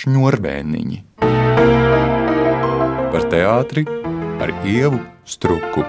šņurbēniņi. 0.00 1.00
Par 3.10 3.26
teātri 3.32 3.84
ar 4.40 4.52
ievu 4.64 5.00
struku. 5.28 5.84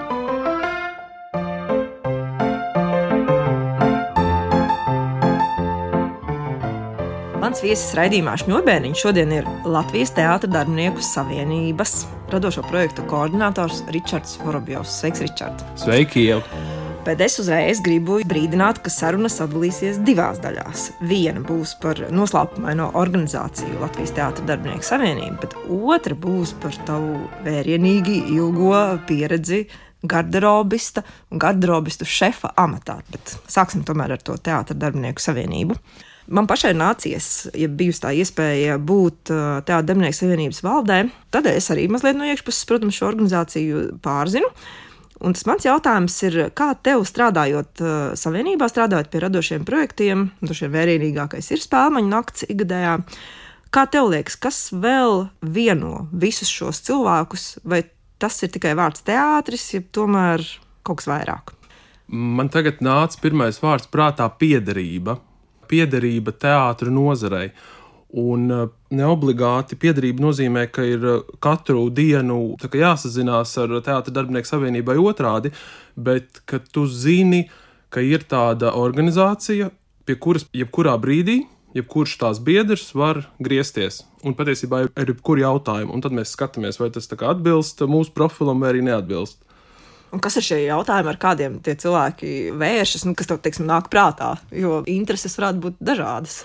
Mans 7.42 7.60
viesis 7.60 7.90
raidījumā 7.98 8.36
Šņurbēniņš 8.40 9.00
šodien 9.04 9.32
ir 9.36 9.48
Latvijas 9.68 10.14
Teātras 10.16 10.52
darbinieku 10.54 11.04
savienības 11.04 12.06
radošo 12.32 12.64
projektu 12.68 13.04
koordinators 13.10 13.82
Ričards 13.92 14.38
Vorobjovs. 14.44 15.00
Sveiks, 15.02 15.26
Ričard! 15.26 15.66
Sveiki, 15.76 16.30
jau! 16.30 16.40
Bet 17.02 17.18
es 17.24 17.34
uzreiz 17.42 17.80
gribu 17.82 18.20
brīdināt, 18.30 18.78
ka 18.84 18.90
saruna 18.92 19.26
sadalīsies 19.32 19.96
divās 20.06 20.36
daļās. 20.38 20.84
Viena 21.10 21.40
būs 21.42 21.72
par 21.82 21.98
noslēpumaino 22.14 22.92
organizāciju 23.00 23.80
Latvijas 23.80 24.12
Teātras 24.14 24.46
darbinieku 24.46 24.86
savienību, 24.86 25.40
bet 25.42 25.56
otra 25.66 26.14
būs 26.14 26.52
par 26.62 26.76
tavu 26.86 27.16
vērienīgi 27.42 28.20
ilgo 28.36 28.84
pieredzi 29.08 29.64
garderobista 30.06 31.02
un 31.32 31.42
garderobistu 31.42 32.06
šefa 32.06 32.52
amatā. 32.62 33.00
Bet 33.10 33.34
sāksim 33.50 33.82
tomēr 33.88 34.14
ar 34.14 34.22
to 34.22 34.38
Teātras 34.38 34.78
darbinieku 34.78 35.26
savienību. 35.26 35.80
Man 36.30 36.46
pašai 36.46 36.70
nācies, 36.78 37.32
ja 37.58 37.66
bijusi 37.66 38.04
tā 38.04 38.14
iespēja 38.14 38.78
būt 38.78 39.26
tādā 39.66 39.82
darbinieku 39.90 40.20
savienības 40.20 40.62
valdē, 40.62 41.02
tad 41.34 41.50
es 41.50 41.66
arī 41.74 41.88
mazliet 41.90 42.14
no 42.14 42.30
iekšpuses, 42.30 42.62
protams, 42.70 42.94
šo 42.94 43.10
organizāciju 43.10 43.84
pārzinu. 44.06 44.54
Un 45.22 45.36
tas 45.36 45.44
mans 45.46 45.62
jautājums 45.62 46.16
ir, 46.26 46.38
kā 46.58 46.72
tev 46.82 47.04
strādājot 47.06 47.82
uh, 47.82 47.92
savienībā, 48.18 48.66
strādājot 48.70 49.10
pie 49.12 49.22
radošiem 49.22 49.66
projektiem, 49.68 50.26
droši 50.42 50.66
vien 50.66 50.74
vērienīgākais 50.74 51.52
ir 51.54 51.62
spēļu 51.62 52.02
nakts 52.08 52.46
ikgadējā. 52.50 52.96
Kā 53.72 53.86
tev 53.88 54.10
liekas, 54.12 54.34
kas 54.36 54.58
vēl 54.74 55.28
vieno 55.40 56.08
visus 56.10 56.50
šos 56.50 56.82
cilvēkus, 56.84 57.46
vai 57.64 57.84
tas 58.20 58.36
ir 58.42 58.50
tikai 58.52 58.74
vārds 58.78 59.06
teātris, 59.06 59.70
ja 59.76 59.80
tomēr 59.94 60.42
kaut 60.82 61.00
kas 61.00 61.08
vairāk? 61.08 61.54
Man 62.12 62.50
tagad 62.52 62.82
nāca 62.84 63.22
pirmais 63.22 63.62
vārds 63.62 63.88
prātā- 63.88 64.26
piederība. 64.42 65.16
Piederība 65.70 66.34
teātris 66.34 66.92
nozarei. 66.92 67.52
Un 68.12 68.50
uh, 68.52 68.66
neobligāti 68.92 69.78
piedarība 69.80 70.20
nozīmē, 70.26 70.66
ka 70.68 70.84
ir 70.84 71.04
uh, 71.08 71.20
katru 71.40 71.86
dienu 71.88 72.58
jāsazinās 72.60 73.54
ar 73.62 73.78
Teātras 73.80 74.12
darbinieku 74.12 74.50
savienībai 74.50 74.98
otrādi, 75.00 75.52
bet 75.96 76.42
ka 76.44 76.60
tu 76.60 76.84
zini, 76.84 77.46
ka 77.88 78.04
ir 78.04 78.26
tāda 78.28 78.74
organizācija, 78.76 79.70
pie 80.04 80.16
kuras 80.20 80.44
jebkurā 80.52 80.98
brīdī, 81.00 81.42
jebkurš 81.76 82.18
tās 82.20 82.40
biedrs 82.44 82.90
var 82.92 83.22
griezties. 83.40 84.02
Un 84.22 84.36
patiesībā 84.36 84.84
ir 84.86 85.14
jebkuru 85.14 85.46
jautājumu, 85.46 85.94
un 85.96 86.04
tad 86.04 86.12
mēs 86.12 86.34
skatāmies, 86.36 86.78
vai 86.82 86.90
tas 86.92 87.08
atbilst 87.08 87.80
mūsu 87.88 88.12
profilam 88.12 88.60
vai 88.60 88.74
arī 88.74 88.84
neatbilst. 88.86 89.40
Un 90.12 90.20
kas 90.20 90.36
ir 90.36 90.44
šie 90.44 90.58
jautājumi, 90.66 91.08
ar 91.08 91.16
kādiem 91.16 91.54
tie 91.64 91.72
cilvēki 91.80 92.52
vēršas, 92.60 93.06
nu, 93.08 93.16
kas 93.16 93.30
tev 93.30 93.40
teiksim, 93.40 93.64
nāk 93.64 93.88
prātā? 93.92 94.34
Jo 94.52 94.82
intereses 94.84 95.38
varētu 95.40 95.64
būt 95.64 95.80
dažādas 95.80 96.42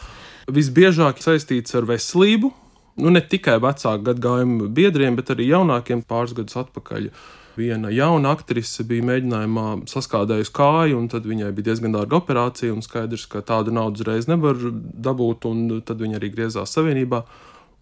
visbiežāk 0.51 1.21
saistīts 1.23 1.75
ar 1.77 1.87
veselību. 1.89 2.51
Nu, 2.97 3.11
ne 3.13 3.21
tikai 3.21 3.59
vecāku 3.61 4.07
gadsimtu 4.07 4.69
biedriem, 4.73 5.17
bet 5.19 5.29
arī 5.33 5.51
jaunākiem 5.51 6.01
pāris 6.07 6.33
gadus 6.37 6.57
atpakaļ. 6.63 7.11
Viena 7.57 7.89
jauna 7.89 8.35
aktrise 8.37 8.83
bija 8.85 9.05
mēģinājumā 9.05 9.65
saskādējusi 9.89 10.53
kāju, 10.53 10.97
un 10.97 11.07
tad 11.09 11.25
viņai 11.25 11.49
bija 11.57 11.71
diezgan 11.71 11.95
dārga 11.95 12.19
operācija, 12.19 12.73
un 12.73 12.83
skaidrs, 12.85 13.25
ka 13.29 13.41
tādu 13.45 13.73
naudu 13.73 14.01
uzreiz 14.01 14.29
nevar 14.29 14.57
dabūt, 14.61 15.47
un 15.49 15.79
tad 15.85 16.01
viņa 16.01 16.19
arī 16.19 16.29
griezās 16.35 16.73
savienībā, 16.77 17.23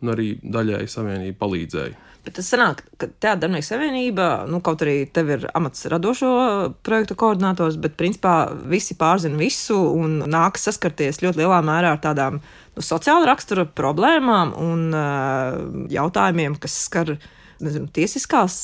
un 0.06 0.14
arī 0.16 0.32
daļēji 0.42 0.92
savienība 0.92 1.42
palīdzēja. 1.42 2.02
Bet 2.26 2.40
tas 2.40 2.48
sanāk, 2.50 2.80
ka 2.98 3.06
Teātris 3.06 3.42
Darbinieks 3.44 3.68
Savienība, 3.70 4.28
nu, 4.50 4.58
kaut 4.66 4.82
arī 4.82 4.96
tev 5.14 5.30
ir 5.36 5.44
amats 5.54 5.86
radošo 5.92 6.30
projektu 6.86 7.14
koordinators, 7.22 7.78
bet 7.78 7.98
principā 8.00 8.48
visi 8.66 8.98
pārzina 8.98 9.38
visu 9.38 9.78
un 9.94 10.24
nākas 10.26 10.66
saskarties 10.66 11.22
ļoti 11.22 11.44
lielā 11.44 11.60
mērā 11.68 11.94
ar 11.94 12.02
tādām 12.02 12.40
nu, 12.40 12.82
sociāla 12.82 13.30
rakstura 13.30 13.68
problēmām 13.70 14.56
un 14.58 14.88
uh, 14.90 15.60
jautājumiem, 15.94 16.58
kas 16.62 16.80
skar 16.88 17.14
nezinu, 17.66 17.90
tiesiskās 17.94 18.56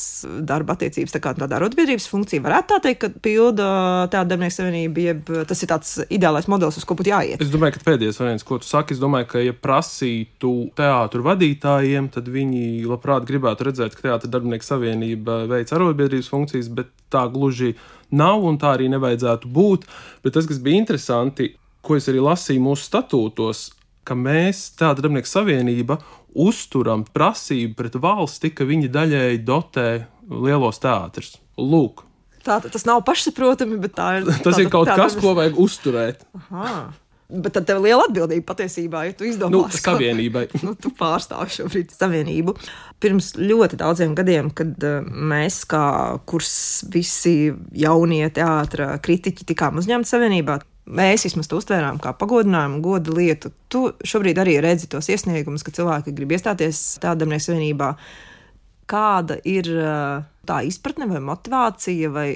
darba 0.47 0.75
attiecības, 0.77 1.13
tā 1.15 1.21
kā 1.23 1.33
tāda 1.37 1.57
arotbiedrības 1.57 2.07
funkcija, 2.11 2.43
varētu 2.45 2.69
tā 2.71 2.79
teikt, 2.85 2.99
ka 3.01 3.21
pilda 3.25 3.67
tāda 4.11 4.33
darbinieku 4.33 4.55
savienība, 4.55 5.05
jeb 5.09 5.31
tas 5.49 5.63
ir 5.63 5.71
tāds 5.71 5.93
ideālais 6.07 6.47
modelis, 6.51 6.77
uz 6.79 6.87
ko 6.87 6.97
būtu 6.99 7.11
jāiet. 7.13 7.43
Es 7.43 7.51
domāju, 7.53 7.77
ka 7.77 7.85
pēdējais 7.89 8.21
variants, 8.21 8.45
ko 8.47 8.59
tu 8.61 8.69
saki, 8.69 8.95
es 8.95 9.01
domāju, 9.01 9.29
ka, 9.33 9.43
ja 9.43 9.55
prasītu 9.57 10.53
teātru 10.77 11.25
vadītājiem, 11.27 12.11
tad 12.13 12.29
viņi 12.31 12.85
labprāt 12.89 13.27
gribētu 13.29 13.69
redzēt, 13.69 13.97
ka 13.97 14.07
teātra 14.09 14.31
darbinieku 14.37 14.67
savienība 14.67 15.41
veic 15.51 15.73
arotbiedrības 15.73 16.31
funkcijas, 16.31 16.71
bet 16.77 16.93
tā 17.11 17.25
gluži 17.31 17.75
nav 18.15 18.45
un 18.47 18.59
tā 18.61 18.75
arī 18.75 18.89
nevajadzētu 18.93 19.51
būt. 19.51 19.85
Bet 20.23 20.37
tas, 20.37 20.47
kas 20.49 20.61
bija 20.63 20.81
interesanti, 20.81 21.53
ko 21.81 21.97
es 21.97 22.09
arī 22.11 22.21
lasīju 22.23 22.63
mūsu 22.63 22.87
statūtos, 22.89 23.69
ka 24.07 24.17
mēs, 24.17 24.71
tāda 24.79 25.03
darbinieku 25.03 25.29
savienība, 25.29 25.99
uzturam 26.33 27.03
prasību 27.07 27.75
pret 27.77 27.97
valsti, 28.01 28.53
ka 28.55 28.67
viņi 28.67 28.91
daļēji 28.93 29.43
dotē 29.47 29.87
lielos 30.31 30.81
teātrus. 30.83 31.35
Lūk. 31.59 32.05
Tā, 32.41 32.57
tas 32.63 32.87
nav 32.87 33.03
pašsaprotami, 33.05 33.77
bet 33.81 33.95
tā 33.97 34.09
ir. 34.19 34.27
tas 34.45 34.57
tā, 34.57 34.63
ir 34.63 34.73
kaut 34.73 34.89
tā, 34.89 34.97
kas, 34.97 35.17
tā, 35.17 35.23
ko 35.23 35.35
vajag 35.37 35.61
uzturēt. 35.61 36.25
Aha. 36.39 36.73
Bet 37.31 37.53
tad 37.55 37.63
tev 37.63 37.77
ir 37.79 37.85
liela 37.85 38.03
atbildība 38.09 38.43
patiesībā, 38.49 39.05
ja 39.07 39.13
tu 39.15 39.23
izdomā 39.23 39.53
nu, 39.53 39.61
savienībai. 39.71 40.49
nu, 40.65 40.73
tu 40.75 40.91
pārstāvi 40.97 41.53
šobrīd 41.55 41.93
savienību. 41.95 42.57
Pirms 43.01 43.31
ļoti 43.39 43.79
daudziem 43.79 44.17
gadiem, 44.17 44.49
kad 44.55 44.73
uh, 44.83 45.05
mēs, 45.05 45.61
kā 45.69 45.85
kurs 46.27 46.53
visi 46.91 47.53
jaunie 47.77 48.25
teātra 48.35 48.97
kritiķi, 49.03 49.47
tikām 49.53 49.79
uzņemti 49.79 50.11
savienībā, 50.11 50.59
mēs 50.91 51.25
vismaz 51.27 51.49
to 51.49 51.59
uztvērām 51.61 51.99
kā 52.01 52.13
pagodinājumu, 52.17 52.81
godu 52.83 53.15
lietu. 53.17 53.51
Tu 53.71 53.85
šobrīd 54.07 54.41
arī 54.41 54.57
redzi 54.63 54.89
tos 54.91 55.09
iesniegumus, 55.11 55.63
ka 55.65 55.73
cilvēki 55.75 56.13
grib 56.17 56.35
iestāties 56.35 56.99
tādā 57.01 57.23
darbinieku 57.23 57.47
savienībā. 57.47 57.89
Kāda 58.91 59.37
ir 59.47 59.69
tā 60.47 60.61
izpratne 60.67 61.07
vai 61.07 61.21
motivācija, 61.23 62.11
vai, 62.11 62.27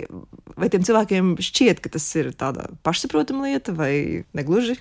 vai 0.55 0.71
tiem 0.71 0.85
cilvēkiem 0.87 1.35
šķiet, 1.43 1.81
ka 1.83 1.91
tas 1.97 2.07
ir 2.15 2.31
tāda 2.37 2.69
pašsaprotama 2.85 3.49
lieta, 3.49 3.75
vai 3.75 4.23
negluži? 4.37 4.77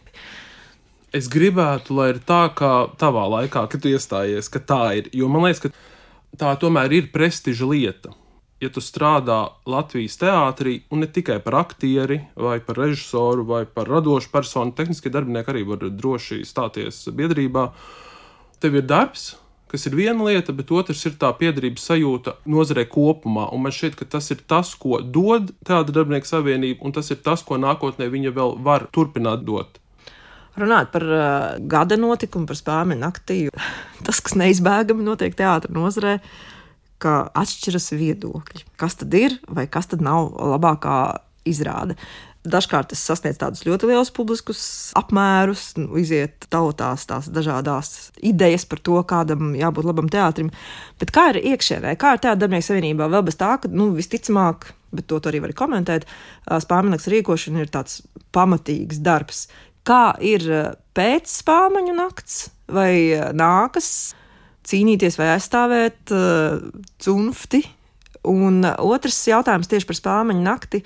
Es 1.14 1.30
gribētu, 1.30 1.94
lai 1.98 2.10
ir 2.14 2.20
tā, 2.26 2.48
kā 2.58 2.72
tavā 2.98 3.26
laikā, 3.38 3.66
kad 3.70 3.82
tu 3.82 3.90
iestājies, 3.90 4.50
ka 4.50 4.62
tā 4.62 4.82
ir. 5.00 5.10
Jo 5.14 5.30
man 5.30 5.46
liekas, 5.46 5.62
ka 5.66 6.38
tā 6.38 6.54
tomēr 6.62 6.94
ir 6.94 7.10
prestiža 7.14 7.70
lieta 7.70 8.14
ja 8.62 8.70
tu 8.72 8.82
strādā 8.82 9.38
Latvijas 9.68 10.16
teātrī, 10.20 10.78
un 10.92 11.04
ne 11.04 11.08
tikai 11.10 11.40
par 11.44 11.58
aktieri, 11.64 12.20
vai 12.36 12.58
par 12.64 12.78
režisoru, 12.80 13.44
vai 13.48 13.64
par 13.66 13.90
radošu 13.90 14.30
personu, 14.32 14.74
tehniskie 14.76 15.12
darbinieki 15.12 15.52
arī 15.52 15.64
var 15.68 15.86
droši 15.90 16.42
stāties 16.46 17.04
biedrībā. 17.14 17.68
Tev 18.62 18.78
ir 18.78 18.86
darbs, 18.88 19.34
kas 19.68 19.88
ir 19.88 19.96
viena 19.98 20.28
lieta, 20.28 20.54
bet 20.54 20.70
otrs 20.72 21.02
ir 21.08 21.16
tā 21.20 21.32
piedarības 21.36 21.88
sajūta 21.90 22.36
nozarē 22.46 22.86
kopumā. 22.90 23.48
Un 23.52 23.64
man 23.66 23.74
šķiet, 23.74 23.98
ka 23.98 24.08
tas 24.16 24.30
ir 24.30 24.44
tas, 24.46 24.70
ko 24.78 25.00
dod 25.02 25.50
tāda 25.66 25.96
darbinieku 25.96 26.30
savienība, 26.30 26.84
un 26.86 26.94
tas 26.94 27.10
ir 27.10 27.20
tas, 27.26 27.42
ko 27.42 27.58
nākotnē 27.60 28.08
viņa 28.12 28.34
vēl 28.36 28.58
var 28.64 28.86
turpināt 28.94 29.44
dot. 29.48 29.80
Runāt 30.54 30.92
par 30.94 31.02
uh, 31.02 31.20
gada 31.66 31.98
notikumu, 31.98 32.46
par 32.46 32.54
spēļu 32.54 32.94
naktī, 33.00 33.38
tas, 34.06 34.22
kas 34.22 34.36
neizbēgami 34.38 35.02
notiek 35.02 35.34
teātros 35.34 35.74
nozarē, 35.74 36.20
uh, 36.20 36.53
ka 37.04 37.16
atšķiras 37.36 37.92
viedokļi. 37.94 38.68
Kas 38.80 38.96
tad 39.00 39.14
ir 39.18 39.36
vai 39.48 39.66
kas 39.70 39.90
tad 39.92 40.04
nav 40.04 40.32
labākā 40.54 41.00
izrāde? 41.48 41.98
Dažkārt 42.44 42.90
tas 42.92 43.00
sasniedz 43.00 43.38
tādus 43.40 43.62
ļoti 43.64 43.88
lielus 43.88 44.10
publiskus 44.12 44.62
apmērus, 45.00 45.78
nu, 45.80 45.94
iziet 45.96 46.44
tautās 46.52 47.06
tās 47.08 47.30
dažādas 47.32 48.10
idejas 48.20 48.66
par 48.68 48.82
to, 48.84 48.98
kādam 49.08 49.54
jābūt 49.56 49.88
labam 49.88 50.10
teātrim. 50.12 50.50
Bet 51.00 51.14
kā 51.16 51.30
ir 51.32 51.40
iekšēnē, 51.54 51.94
kā 51.96 52.12
ir 52.18 52.20
darbinieku 52.26 52.66
savienībā, 52.66 53.08
vēl 53.08 53.24
bez 53.30 53.40
tā, 53.40 53.54
ka 53.62 53.70
nu, 53.72 53.88
visticamāk, 53.96 54.68
bet 54.92 55.08
to 55.08 55.22
arī 55.30 55.40
var 55.46 55.54
komentēt, 55.56 56.04
spāmaņas 56.44 57.08
rīkošana 57.14 57.64
ir 57.64 57.72
tāds 57.72 58.02
pamatīgs 58.36 59.00
darbs. 59.00 59.46
Kā 59.88 60.12
ir 60.20 60.44
pēc 60.96 61.32
spāmaņu 61.40 61.96
nakts 61.96 62.50
vai 62.68 62.92
nākas? 63.32 64.12
Cīnīties 64.68 65.18
vai 65.20 65.32
aizstāvēt 65.34 66.14
uh, 66.14 66.60
cunfti. 67.02 67.64
Un 68.24 68.64
otrs 68.64 69.18
jautājums 69.28 69.68
tieši 69.68 69.88
par 69.90 70.00
spāņu 70.00 70.40
nakti. 70.44 70.80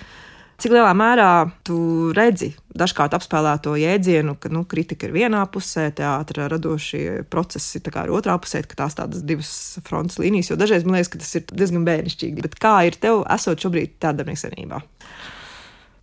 Cik 0.59 0.73
lielā 0.75 0.91
mērā 0.99 1.31
tu 1.63 2.11
redzi 2.17 2.49
dažkārt 2.75 3.13
apspēlēto 3.15 3.77
jēdzienu, 3.79 4.35
ka 4.43 4.51
nu, 4.51 4.65
kritika 4.67 5.07
ir 5.07 5.15
vienā 5.15 5.45
pusē, 5.55 5.85
teātris 5.95 6.49
radošie 6.51 7.23
procesi 7.31 7.79
ir 7.79 8.11
otrā 8.11 8.35
pusē, 8.43 8.65
ka 8.67 8.81
tās 8.83 8.99
tādas 8.99 9.23
divas 9.23 9.53
frontes 9.87 10.19
līnijas. 10.19 10.51
Jo 10.51 10.59
dažreiz 10.59 10.83
man 10.83 10.99
liekas, 10.99 11.13
ka 11.15 11.23
tas 11.23 11.31
ir 11.39 11.47
diezgan 11.53 11.87
bērnišķīgi. 11.87 12.43
Bet 12.43 12.59
kā 12.59 12.75
ir 12.91 12.99
tev, 12.99 13.23
esot 13.31 13.63
šobrīd 13.63 14.01
tādā 14.03 14.27
senībā? 14.35 14.83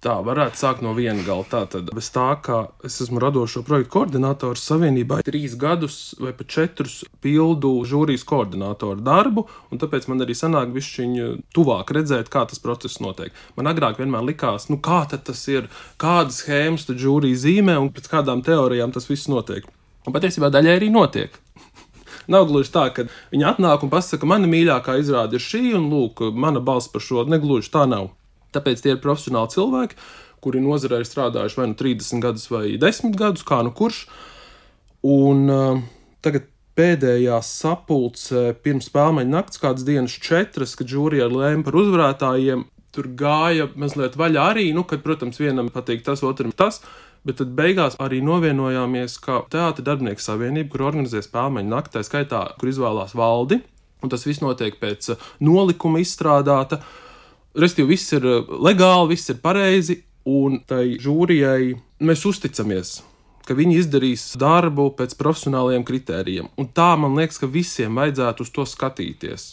Tā 0.05 0.19
varētu 0.21 0.59
sākt 0.59 0.83
no 0.85 0.91
viena 0.93 1.23
gala. 1.25 1.41
Tātad, 1.49 1.87
bez 1.97 2.11
tā, 2.13 2.27
ka 2.45 2.59
es 2.85 2.99
esmu 3.01 3.17
radošo 3.23 3.63
projektu 3.65 3.95
koordinators 3.95 4.61
Savienībā, 4.69 5.23
trīs 5.25 5.55
gadus 5.57 5.95
vai 6.21 6.29
pat 6.37 6.51
četrus 6.53 6.99
pildu 7.25 7.71
žūrijas 7.89 8.21
koordinatoru 8.29 9.01
darbu, 9.01 9.47
un 9.73 9.79
tāpēc 9.81 10.05
man 10.11 10.21
arī 10.21 10.35
sanāk 10.37 10.75
višķiņu 10.75 11.29
tuvāk 11.57 11.89
redzēt, 11.97 12.29
kā 12.29 12.43
tas 12.51 12.61
process 12.61 13.01
notiek. 13.01 13.33
Man 13.57 13.71
agrāk 13.71 13.97
vienmēr 13.97 14.27
likās, 14.27 14.67
nu 14.69 14.77
kā 14.77 14.99
tas 15.09 15.41
ir, 15.49 15.71
kādas 15.97 16.43
schēmas 16.43 16.85
tad 16.85 17.01
žūrija 17.01 17.39
zīmē 17.41 17.79
un 17.81 17.89
pēc 17.95 18.11
kādām 18.11 18.43
teorijām 18.45 18.93
tas 18.93 19.09
viss 19.09 19.25
notiek. 19.31 19.65
Un 20.05 20.13
patiesībā 20.13 20.51
daļai 20.53 20.75
arī 20.83 20.91
notiek. 20.93 21.33
Nav 22.35 22.45
gluži 22.51 22.69
tā, 22.77 22.85
ka 22.93 23.07
viņi 23.33 23.49
atnāk 23.55 23.87
un 23.87 23.93
pasaka, 23.95 24.29
mana 24.29 24.45
mīļākā 24.53 24.99
izrāde 25.01 25.41
ir 25.41 25.47
šī, 25.47 25.63
un 25.81 25.89
lūk, 25.89 26.27
mana 26.29 26.61
balss 26.61 26.93
par 26.93 27.01
šo 27.01 27.25
negluži 27.25 27.73
tā 27.73 27.87
nav. 27.89 28.11
Tāpēc 28.55 28.83
tie 28.83 28.95
ir 28.95 29.03
profesionāli 29.03 29.53
cilvēki, 29.55 29.99
kuri 30.43 30.63
nozarē 30.63 31.01
ir 31.01 31.09
strādājuši 31.09 31.61
vai 31.61 31.69
nu 31.71 31.79
30 31.79 32.23
gadus, 32.23 32.49
vai 32.53 32.65
10 32.81 33.15
gadus, 33.19 33.45
kā 33.47 33.61
nu 33.65 33.73
kurš. 33.75 34.05
Un 35.05 35.49
uh, 35.51 35.81
tagad 36.25 36.49
pēdējā 36.75 37.39
sapulcē 37.45 38.49
pirms 38.63 38.89
spēļu 38.89 39.25
nakts, 39.29 39.61
kādas 39.61 39.85
dienas 39.87 40.15
četras, 40.21 40.75
kad 40.75 40.91
žūrija 40.91 41.29
lēma 41.31 41.63
par 41.65 41.77
uzvarētājiem, 41.79 42.65
tur 42.95 43.09
gāja 43.19 43.69
mazliet 43.79 44.15
vaļā 44.19 44.49
arī, 44.53 44.69
nu, 44.75 44.85
kad, 44.87 45.03
protams, 45.03 45.39
vienam 45.41 45.71
patīk 45.73 46.03
tas, 46.05 46.23
otram 46.23 46.53
tas. 46.55 46.81
Bet 47.25 47.39
tad 47.41 47.55
beigās 47.57 47.95
arī 48.01 48.19
novienojāmies, 48.21 49.15
ka 49.23 49.39
Teātris 49.49 49.87
darbinieku 49.87 50.21
savienība, 50.21 50.69
kur 50.75 50.83
organizē 50.91 51.23
spēļu 51.25 51.63
naktī, 51.65 51.97
tā 51.97 52.03
skaitā, 52.05 52.41
kur 52.59 52.69
izvēlās 52.69 53.15
valdi, 53.17 53.63
un 54.05 54.11
tas 54.13 54.27
viss 54.27 54.43
notiek 54.43 54.77
pēc 54.81 55.15
uh, 55.15 55.31
nolikuma 55.41 56.03
izstrādāta. 56.03 56.83
Restīvi, 57.55 57.93
viss 57.95 58.13
ir 58.15 58.25
uh, 58.27 58.55
legāli, 58.67 59.13
viss 59.13 59.31
ir 59.31 59.41
pareizi, 59.43 60.01
un 60.25 60.59
tai 60.67 60.97
žūrijai 61.01 61.75
mēs 62.03 62.25
uzticamies. 62.27 62.97
Viņi 63.45 63.77
izdarīs 63.77 64.23
darbu 64.41 64.89
pēc 64.97 65.13
profesionāliem 65.19 65.83
kritērijiem. 65.85 66.49
Un 66.57 66.71
tā 66.73 66.95
man 66.97 67.13
liekas, 67.19 67.37
ka 67.37 67.49
visiem 67.51 67.93
vajadzētu 67.99 68.41
uz 68.41 68.49
to 68.55 68.65
skatīties. 68.65 69.51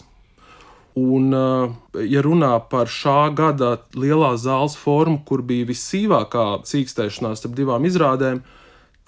Un, 0.97 1.33
eh, 1.33 2.03
ja 2.05 2.23
runā 2.25 2.53
par 2.69 2.87
šā 2.87 3.35
gada 3.35 3.79
lielā 3.97 4.35
zāles 4.37 4.77
formu, 4.77 5.23
kur 5.25 5.43
bija 5.43 5.69
vissīvākā 5.69 6.65
cīkstēšanās 6.69 7.41
starp 7.41 7.55
divām 7.57 7.85
izrādēm, 7.89 8.43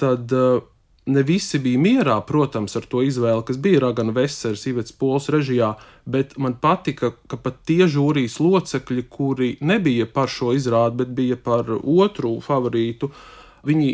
tad 0.01 0.33
eh, 0.33 0.61
ne 1.07 1.23
visi 1.23 1.59
bija 1.61 1.81
mierā, 1.81 2.17
protams, 2.27 2.77
ar 2.79 2.87
to 2.89 3.03
izvēli, 3.05 3.45
kas 3.47 3.59
bija 3.61 3.83
Ragana 3.85 4.15
Vesers, 4.17 4.65
Ivets 4.71 4.95
Pols 4.97 5.29
režijā, 5.33 5.75
bet 6.09 6.37
man 6.41 6.57
patika, 6.61 7.13
ka 7.29 7.37
pat 7.41 7.61
tie 7.69 7.85
žūrijas 7.91 8.39
locekļi, 8.41 9.07
kuri 9.13 9.51
nebija 9.61 10.09
par 10.11 10.33
šo 10.33 10.55
izrādi, 10.57 11.03
bet 11.03 11.15
bija 11.17 11.37
par 11.37 11.69
otru 11.77 12.39
favorītu, 12.45 13.11
viņi 13.69 13.91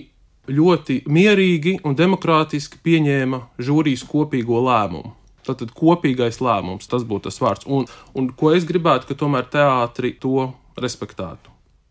ļoti 0.50 1.02
mierīgi 1.10 1.78
un 1.86 1.96
demokrātiski 1.98 2.80
pieņēma 2.84 3.42
žūrijas 3.62 4.06
kopīgo 4.08 4.62
lēmumu. 4.66 5.14
Tātad 5.46 5.72
kopīgais 5.74 6.38
lēmums, 6.44 6.88
tas 6.90 7.06
būtu 7.08 7.30
tas 7.30 7.40
vārds. 7.42 7.66
Un, 7.66 7.86
un 8.14 8.28
ko 8.36 8.52
es 8.54 8.66
gribētu, 8.68 9.08
ka 9.08 9.18
tomēr 9.18 9.48
teātri 9.50 10.12
to 10.20 10.50
respektētu. 10.78 11.49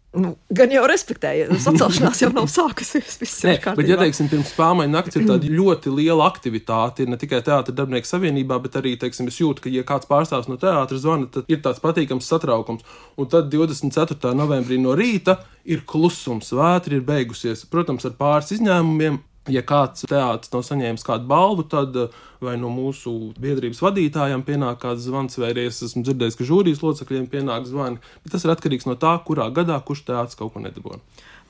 Nu, 0.10 0.32
gan 0.50 0.72
jau 0.74 0.82
respektēju, 0.90 1.54
sacelšanās 1.62 2.24
jau 2.24 2.32
nav 2.34 2.48
sākusies. 2.50 3.20
Nē, 3.46 3.54
bet, 3.78 3.84
ja 3.86 3.98
teiksim, 4.00 4.26
pirms 4.32 4.50
spēļu 4.56 4.88
nakts 4.90 5.20
ir 5.20 5.28
tāda 5.30 5.52
ļoti 5.54 5.94
liela 5.94 6.26
aktivitāte, 6.26 7.06
ir 7.06 7.12
ne 7.14 7.20
tikai 7.22 7.44
teātris 7.46 7.78
darbinieku 7.78 8.10
savienībā, 8.10 8.58
bet 8.64 8.80
arī, 8.82 8.96
teiksim, 8.98 9.30
es 9.30 9.38
jūtu, 9.38 9.68
ka, 9.68 9.74
ja 9.74 9.86
kāds 9.86 10.10
pārstāvs 10.10 10.50
no 10.50 10.58
teātris 10.58 11.04
zvana, 11.04 11.30
tad 11.30 11.52
ir 11.52 11.62
tāds 11.62 11.84
patīkams 11.84 12.26
satraukums. 12.26 12.88
Un 13.22 13.30
tad 13.30 13.54
24. 13.54 14.34
novembrī 14.34 14.82
no 14.82 14.98
rīta 14.98 15.44
ir 15.70 15.86
klusums, 15.86 16.50
vētra 16.58 16.98
ir 16.98 17.06
beigusies. 17.06 17.68
Protams, 17.70 18.10
ar 18.10 18.18
pāris 18.18 18.56
izņēmumiem, 18.58 19.22
ja 19.54 19.64
kāds 19.66 20.06
teātris 20.10 20.54
nav 20.54 20.66
saņēmis 20.68 21.06
kādu 21.08 21.30
balvu, 21.30 21.66
tad 21.72 21.98
eh, 22.00 22.20
vai 22.44 22.56
no 22.60 22.72
mūsu 22.74 23.34
biedrības 23.42 23.82
vadītājiem 23.84 24.46
pienāk 24.48 24.82
kāds 24.84 25.08
zvans, 25.08 25.40
vai 25.42 25.52
arī 25.54 25.68
es 25.70 25.82
esmu 25.86 26.06
dzirdējis, 26.08 26.40
ka 26.40 26.48
žūrijas 26.48 26.84
locekļiem 26.86 27.28
pienāk 27.32 27.68
zvani. 27.70 28.00
Bet 28.24 28.36
tas 28.36 28.46
ir 28.46 28.56
atkarīgs 28.56 28.88
no 28.90 28.96
tā, 29.00 29.18
kurā 29.26 29.50
gadā 29.56 29.80
kurš 29.84 30.06
teātris 30.08 30.40
kaut 30.40 30.56
ko 30.56 30.64
nedabūna. 30.64 31.04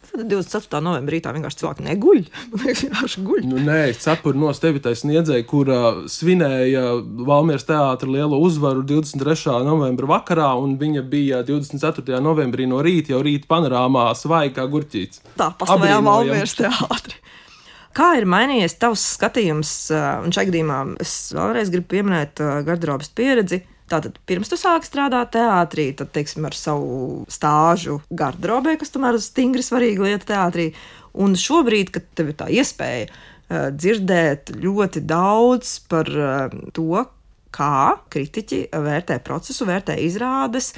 Tad 0.09 0.25
24. 0.25 0.79
novembrī 0.81 1.19
tā 1.21 1.31
vienkārši 1.35 1.59
cilvēki 1.61 1.85
neguļ. 1.85 2.21
vienkārši 2.63 3.23
guļ. 3.25 3.43
Nu, 3.49 3.59
nē, 3.61 3.91
cepuri 4.01 4.41
no 4.41 4.49
Stevitais 4.57 5.03
sniedzēja, 5.03 5.45
kur 5.49 5.69
uh, 5.69 6.01
svinēja 6.09 6.85
Valmieras 7.27 7.67
teātra 7.67 8.09
lielo 8.09 8.39
uzvaru 8.41 8.81
23. 8.89 9.59
novembra 9.67 10.09
vakarā, 10.15 10.49
un 10.57 10.77
viņa 10.81 11.05
bija 11.11 11.43
24. 11.45 12.21
novembrī 12.25 12.65
no 12.69 12.81
rīta 12.85 13.13
jau 13.13 13.21
rīta 13.25 13.49
panorāmā 13.51 14.09
svaigā 14.17 14.65
gurķīts. 14.71 15.21
Tā, 15.37 15.51
pastāvējām 15.61 16.09
Valmieras 16.09 16.57
teātri. 16.57 17.19
Kā 17.97 18.11
ir 18.19 18.27
mainījies 18.29 18.77
tavs 18.81 19.03
skatījums? 19.15 19.73
Un 19.91 20.33
šajā 20.35 20.51
gadījumā 20.51 20.79
es 21.01 21.13
vēlreiz 21.35 21.71
gribu 21.73 21.89
pieminēt 21.95 22.41
garderobas 22.67 23.09
pieredzi. 23.15 23.63
Tātad, 23.89 24.19
pirms 24.29 24.51
tu 24.51 24.57
sāki 24.59 24.85
strādāt 24.85 25.31
teātrī, 25.33 25.87
tad, 25.97 26.11
teiksim, 26.13 26.45
ar 26.45 26.53
savu 26.53 27.23
stāžu 27.31 27.97
garderobē, 28.13 28.75
kas 28.77 28.93
tomēr 28.93 29.17
ir 29.17 29.23
stingri 29.25 29.65
svarīga 29.65 30.05
lieta 30.05 30.29
teātrī. 30.29 30.67
Un 31.17 31.33
šobrīd, 31.33 31.89
kad 31.95 32.05
tev 32.13 32.29
ir 32.29 32.37
tā 32.37 32.51
iespēja 32.53 33.09
dzirdēt 33.49 34.53
ļoti 34.61 35.01
daudz 35.09 35.79
par 35.89 36.11
to, 36.77 37.05
kā 37.49 37.97
kritiķi 38.13 38.67
vērtē 38.77 39.17
procesu, 39.25 39.65
vērtē 39.65 39.97
izrādes, 40.05 40.75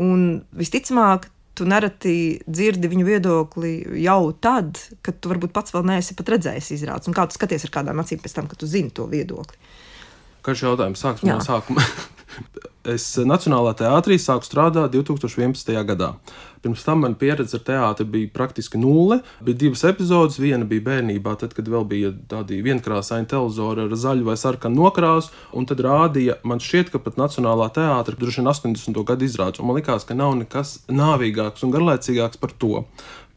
un 0.00 0.40
visticamāk, 0.56 1.28
tu 1.54 1.66
nereti 1.68 2.16
dzirdi 2.46 2.90
viņu 2.90 3.06
viedokli 3.06 3.74
jau 4.02 4.32
tad, 4.42 4.80
kad 5.04 5.20
tu 5.22 5.30
varbūt 5.32 5.54
pats 5.54 5.74
vēl 5.74 5.86
neesi 5.92 6.16
pat 6.18 6.34
redzējis 6.34 6.72
izrādes. 6.78 7.10
Un 7.10 7.16
kā 7.16 7.26
tu 7.28 7.38
skaties 7.38 7.66
ar 7.68 7.74
kādām 7.78 8.02
acīm 8.02 8.22
pēc 8.22 8.36
tam, 8.38 8.50
kad 8.50 8.60
tu 8.60 8.68
zini 8.70 8.92
to 8.94 9.06
viedokli? 9.10 9.60
Karš 10.44 10.66
jautājums 10.66 11.04
sāksim 11.04 11.30
no 11.30 11.38
sākuma. 11.44 11.84
es 12.84 13.06
Nacionālā 13.16 13.72
teātrī 13.78 14.18
sāku 14.20 14.46
strādāt 14.46 14.92
2011. 14.94 15.72
gadā. 15.88 16.14
Pirms 16.64 16.84
tam 16.84 17.02
man 17.04 17.14
pieredze 17.20 17.58
ar 17.58 17.64
teātri 17.64 18.06
bija 18.08 18.30
praktiski 18.32 18.78
nulle. 18.80 19.18
Bija 19.44 19.58
divas 19.64 19.82
epizodes. 19.84 20.38
Viena 20.40 20.64
bija 20.68 20.84
bērnībā, 20.86 21.34
tad, 21.40 21.52
kad 21.56 21.68
vēl 21.68 21.84
bija 21.88 22.12
tādi 22.30 22.62
vienkrāsaini 22.64 23.28
televizori 23.28 23.84
ar 23.84 23.96
zaļu 24.04 24.28
vai 24.28 24.36
sarkanu 24.40 24.80
nokrāsu, 24.80 25.34
un 25.52 25.68
tad 25.68 25.82
rādīja, 25.84 26.38
man 26.44 26.62
šķiet, 26.64 26.92
ka 26.94 27.02
pat 27.04 27.20
Nacionālā 27.20 27.68
teātra 27.76 28.16
droši 28.16 28.40
vien 28.40 28.52
80. 28.52 29.04
gadu 29.10 29.28
izrādes, 29.28 29.60
un 29.60 29.68
man 29.68 29.80
likās, 29.80 30.08
ka 30.08 30.16
nav 30.16 30.32
nekas 30.40 30.78
nāvīgāks 30.88 31.66
un 31.66 31.76
garlaicīgāks 31.76 32.40
par 32.40 32.56
to. 32.56 32.86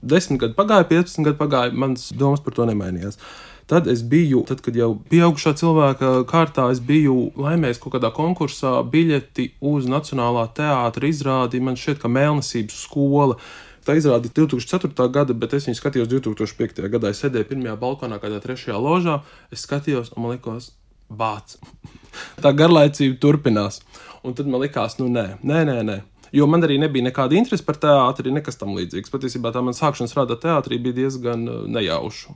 Desmit 0.02 0.40
gadi 0.46 0.56
pagāja, 0.56 0.88
15 0.88 1.26
gadi 1.26 1.40
pagāja, 1.40 1.76
manas 1.76 2.12
domas 2.16 2.44
par 2.46 2.56
to 2.56 2.68
nemainījās. 2.70 3.20
Tad 3.68 3.88
es 3.92 4.00
biju, 4.08 4.46
tad, 4.48 4.62
kad 4.64 4.78
jau 4.80 4.94
pieaugušā 5.12 5.52
cilvēka 5.60 6.12
kārtā, 6.30 6.70
es 6.72 6.80
biju 6.80 7.34
laimējis 7.36 7.82
kaut 7.84 7.98
kādā 7.98 8.14
konkursā 8.16 8.78
biļeti 8.88 9.50
uz 9.60 9.90
Nacionālā 9.92 10.46
teātra 10.56 11.10
izrādi. 11.10 11.60
Man 11.60 11.76
šķiet, 11.76 12.00
ka 12.00 12.12
Mēlnesības 12.12 12.80
skola. 12.86 13.36
Tā 13.84 13.98
izrādīja 14.00 14.38
2004. 14.40 15.10
gada, 15.12 15.36
bet 15.36 15.56
es 15.56 15.68
viņu 15.68 15.82
skatījos 15.82 16.08
2005. 16.12 16.80
gadā. 16.96 17.12
Es 17.12 17.20
sēdēju 17.24 17.52
pirmajā 17.52 17.76
balkonā, 17.84 18.22
kādā 18.24 18.40
trešajā 18.44 18.80
ložā. 18.80 19.22
Es 19.52 19.68
skatījos, 19.68 20.14
un 20.16 20.24
man 20.24 20.38
likās, 20.38 20.72
bāc. 21.12 21.60
Tā 22.44 22.56
garlaicība 22.56 23.20
turpinās. 23.20 23.82
Un 24.24 24.36
tad 24.36 24.48
man 24.48 24.64
likās, 24.64 24.96
nu 25.00 25.12
nē, 25.12 25.34
nē, 25.44 25.64
nē. 25.68 25.82
nē. 25.92 26.04
Jo 26.36 26.48
man 26.50 26.64
arī 26.64 26.76
nebija 26.80 27.06
nekāda 27.08 27.38
interese 27.40 27.64
par 27.64 27.78
teātri, 27.80 28.34
nekas 28.36 28.60
tam 28.60 28.76
līdzīgs. 28.76 29.12
Patiesībā 29.14 29.54
tā 29.56 29.64
man 29.64 29.76
sākšana 29.76 30.12
strādāt 30.12 30.44
teātrī 30.44 30.80
bija 30.84 31.04
diezgan 31.04 31.48
uh, 31.48 31.62
nejauša. 31.72 32.36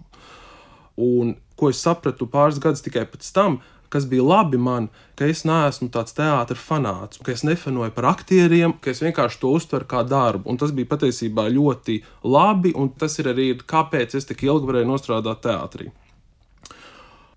Un 1.02 1.36
ko 1.58 1.70
es 1.74 1.82
sapratu 1.82 2.28
pāris 2.30 2.60
gadus 2.62 2.84
tikai 2.86 3.08
pēc 3.10 3.30
tam, 3.36 3.60
kas 3.92 4.06
bija 4.08 4.24
labi 4.24 4.58
man, 4.58 4.88
ka 5.20 5.28
es 5.28 5.44
neesmu 5.48 5.90
tāds 5.92 6.16
teātris 6.16 6.64
fanāts, 6.64 7.20
ka 7.26 7.34
es 7.34 7.44
nefanoju 7.48 7.92
par 7.96 8.08
aktieriem, 8.14 8.78
ka 8.80 8.94
es 8.94 9.02
vienkārši 9.04 9.42
to 9.42 9.52
uztveru 9.58 9.88
kā 9.94 10.06
darbu. 10.08 10.48
Un 10.50 10.60
tas 10.62 10.72
bija 10.76 10.90
patiesībā 10.94 11.50
ļoti 11.52 11.98
labi, 12.24 12.72
un 12.78 12.94
tas 12.96 13.20
ir 13.20 13.32
arī 13.34 13.50
kāpēc 13.74 14.16
es 14.16 14.30
tik 14.30 14.46
ilgi 14.48 14.70
varēju 14.70 14.92
nostrādāt 14.94 15.44
teātrī. 15.44 15.92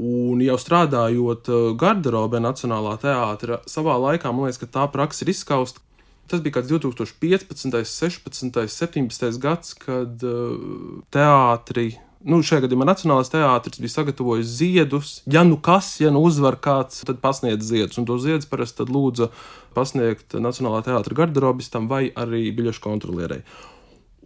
Un 0.05 0.41
jau 0.43 0.57
strādājot 0.59 1.51
uh, 1.51 1.67
garderobē 1.79 2.41
Nacionālā 2.43 2.97
teātrā, 3.03 3.61
savā 3.71 3.95
laikā 4.09 4.31
man 4.31 4.49
liekas, 4.49 4.63
ka 4.63 4.71
tā 4.79 4.87
praksa 4.91 5.23
ir 5.27 5.35
izskausta. 5.35 5.83
Tas 6.31 6.41
bija 6.43 6.57
kāds 6.57 6.71
2015, 6.73 7.75
16, 7.85 8.59
17 8.75 9.43
gads, 9.43 9.75
kad 9.79 10.23
uh, 10.27 11.03
teātri 11.15 11.93
nu, 12.29 12.41
šajā 12.45 12.65
gadījumā 12.65 12.87
Nacionālais 12.89 13.31
teātris 13.33 13.81
bija 13.83 13.93
sagatavojis 13.93 14.55
ziedus. 14.61 15.13
Ja 15.31 15.45
nu 15.47 15.59
kas, 15.61 15.95
ja 16.01 16.13
nu 16.15 16.25
uzvar 16.25 16.57
kāds, 16.63 17.03
tad 17.07 17.21
pasniedz 17.25 17.67
ziedus. 17.69 17.99
Un 18.01 18.09
to 18.09 18.17
ziedus 18.23 18.49
parasti 18.51 18.87
lūdza 18.89 19.31
pasniegt 19.77 20.37
Nacionālā 20.41 20.83
teātra 20.87 21.19
garderobistam 21.23 21.89
vai 21.91 22.09
arī 22.11 22.47
biļešu 22.57 22.85
kontrolierei. 22.85 23.43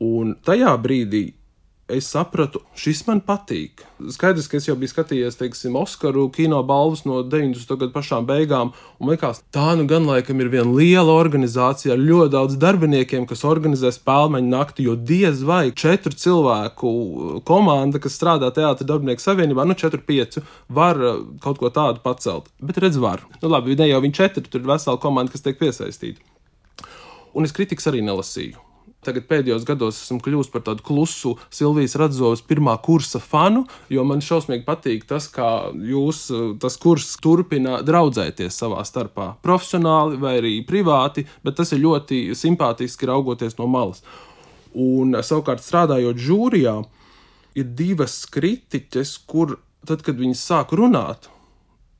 Un 0.05 0.37
tajā 0.47 0.77
brīdī 0.79 1.25
es 1.89 2.09
sapratu, 2.13 2.61
šis 2.77 3.01
man 3.07 3.21
patīk. 3.25 3.83
Skaidrs, 4.13 4.47
ka 4.51 4.59
es 4.59 4.67
jau 4.69 4.75
biju 4.79 4.93
skatījies, 4.93 5.39
teiksim, 5.41 5.77
Oskaru 5.81 6.27
kino 6.33 6.61
balvas 6.67 7.05
no 7.09 7.23
90. 7.25 7.73
gadu 7.81 7.95
pašām 7.95 8.27
beigām, 8.29 8.75
un 9.01 9.13
likās, 9.13 9.41
tā 9.55 9.73
nu 9.79 9.87
gan 9.89 10.07
laikam 10.09 10.43
ir 10.43 10.51
viena 10.53 10.69
liela 10.69 11.17
organizācija 11.17 11.97
ar 11.97 12.03
ļoti 12.03 12.35
daudz 12.37 12.59
darbiniekiem, 12.61 13.25
kas 13.31 13.47
organizē 13.49 13.93
spēļu 13.97 14.45
nakti, 14.45 14.85
jo 14.89 14.95
diez 14.97 15.43
vai 15.47 15.71
četru 15.73 16.13
cilvēku 16.13 16.93
komanda, 17.49 18.03
kas 18.03 18.17
strādā 18.21 18.53
Teātris 18.55 18.89
darbinieku 18.89 19.25
savienībā, 19.25 19.65
nu, 19.69 19.77
4-5, 19.79 20.43
var 20.69 21.01
uh, 21.01 21.25
kaut 21.45 21.61
ko 21.63 21.73
tādu 21.73 22.05
pacelt. 22.05 22.53
Bet 22.61 22.81
redz, 22.83 23.01
var. 23.01 23.25
Nu, 23.41 23.49
labi, 23.53 23.79
ne 23.79 23.89
jau 23.89 24.03
viņi 24.05 24.21
četri, 24.21 24.45
tur 24.45 24.65
ir 24.65 24.73
vesela 24.75 25.01
komanda, 25.01 25.33
kas 25.33 25.45
tiek 25.45 25.61
piesaistīta. 25.61 26.21
Un 27.37 27.47
es 27.47 27.55
kritikas 27.55 27.87
arī 27.91 28.03
nelasīju 28.05 28.68
tagad 29.09 29.27
pēdējos 29.31 29.65
gados 29.69 30.03
esmu 30.03 30.21
kļuvis 30.25 30.51
par 30.53 30.63
tādu 30.67 30.85
klusu 30.85 31.35
Silvijas 31.55 31.97
Radzovas 31.99 32.45
pirmā 32.45 32.77
kursa 32.85 33.21
fanu, 33.23 33.65
jo 33.93 34.05
man 34.09 34.23
šausmīgi 34.25 34.67
patīk 34.69 35.09
tas, 35.09 35.31
kā 35.33 35.49
jūs, 35.73 36.27
tas 36.61 36.77
kurs 36.81 37.15
turpina 37.25 37.81
draudzēties 37.87 38.61
savā 38.61 38.85
starpā. 38.87 39.33
Profesionāli 39.45 40.21
vai 40.21 40.37
arī 40.43 40.55
privāti, 40.69 41.25
bet 41.45 41.57
tas 41.59 41.73
ir 41.73 41.83
ļoti 41.87 42.23
simpātiski 42.39 43.09
raugoties 43.09 43.59
no 43.59 43.71
malas. 43.71 44.05
Un 44.79 45.17
savukārt 45.25 45.65
strādājot 45.65 46.21
žūrijā, 46.21 46.77
ir 47.59 47.73
divas 47.79 48.21
kritiķes, 48.31 49.17
kur 49.27 49.57
tad, 49.89 50.05
kad 50.07 50.19
viņas 50.21 50.45
sāk 50.51 50.75
runāt, 50.77 51.31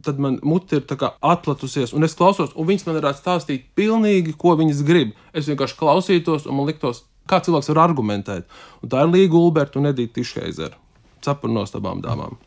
tad 0.05 0.19
man 0.23 0.39
mute 0.47 0.79
ir 0.79 1.05
atplatusies, 1.21 1.93
un 1.97 2.07
es 2.07 2.17
klausos, 2.19 2.55
un 2.55 2.69
viņas 2.69 2.87
man 2.89 2.99
varētu 3.01 3.23
stāstīt 3.23 3.69
pilnīgi, 3.79 4.37
ko 4.39 4.55
viņas 4.59 4.83
grib. 4.87 5.15
Es 5.35 5.51
vienkārši 5.51 5.79
klausītos, 5.79 6.47
un 6.47 6.59
man 6.61 6.69
liktos, 6.71 7.05
kā 7.29 7.41
cilvēks 7.45 7.73
var 7.75 7.85
argumentēt. 7.89 8.47
Un 8.83 8.93
tā 8.93 9.05
ir 9.05 9.15
Līga 9.15 9.41
Ulberta 9.41 9.81
un 9.81 9.91
Edita 9.91 10.19
Tišheizera. 10.19 10.79
Cepuri 11.25 11.55
no 11.55 11.65
abām 11.67 12.03
dāmām. 12.05 12.39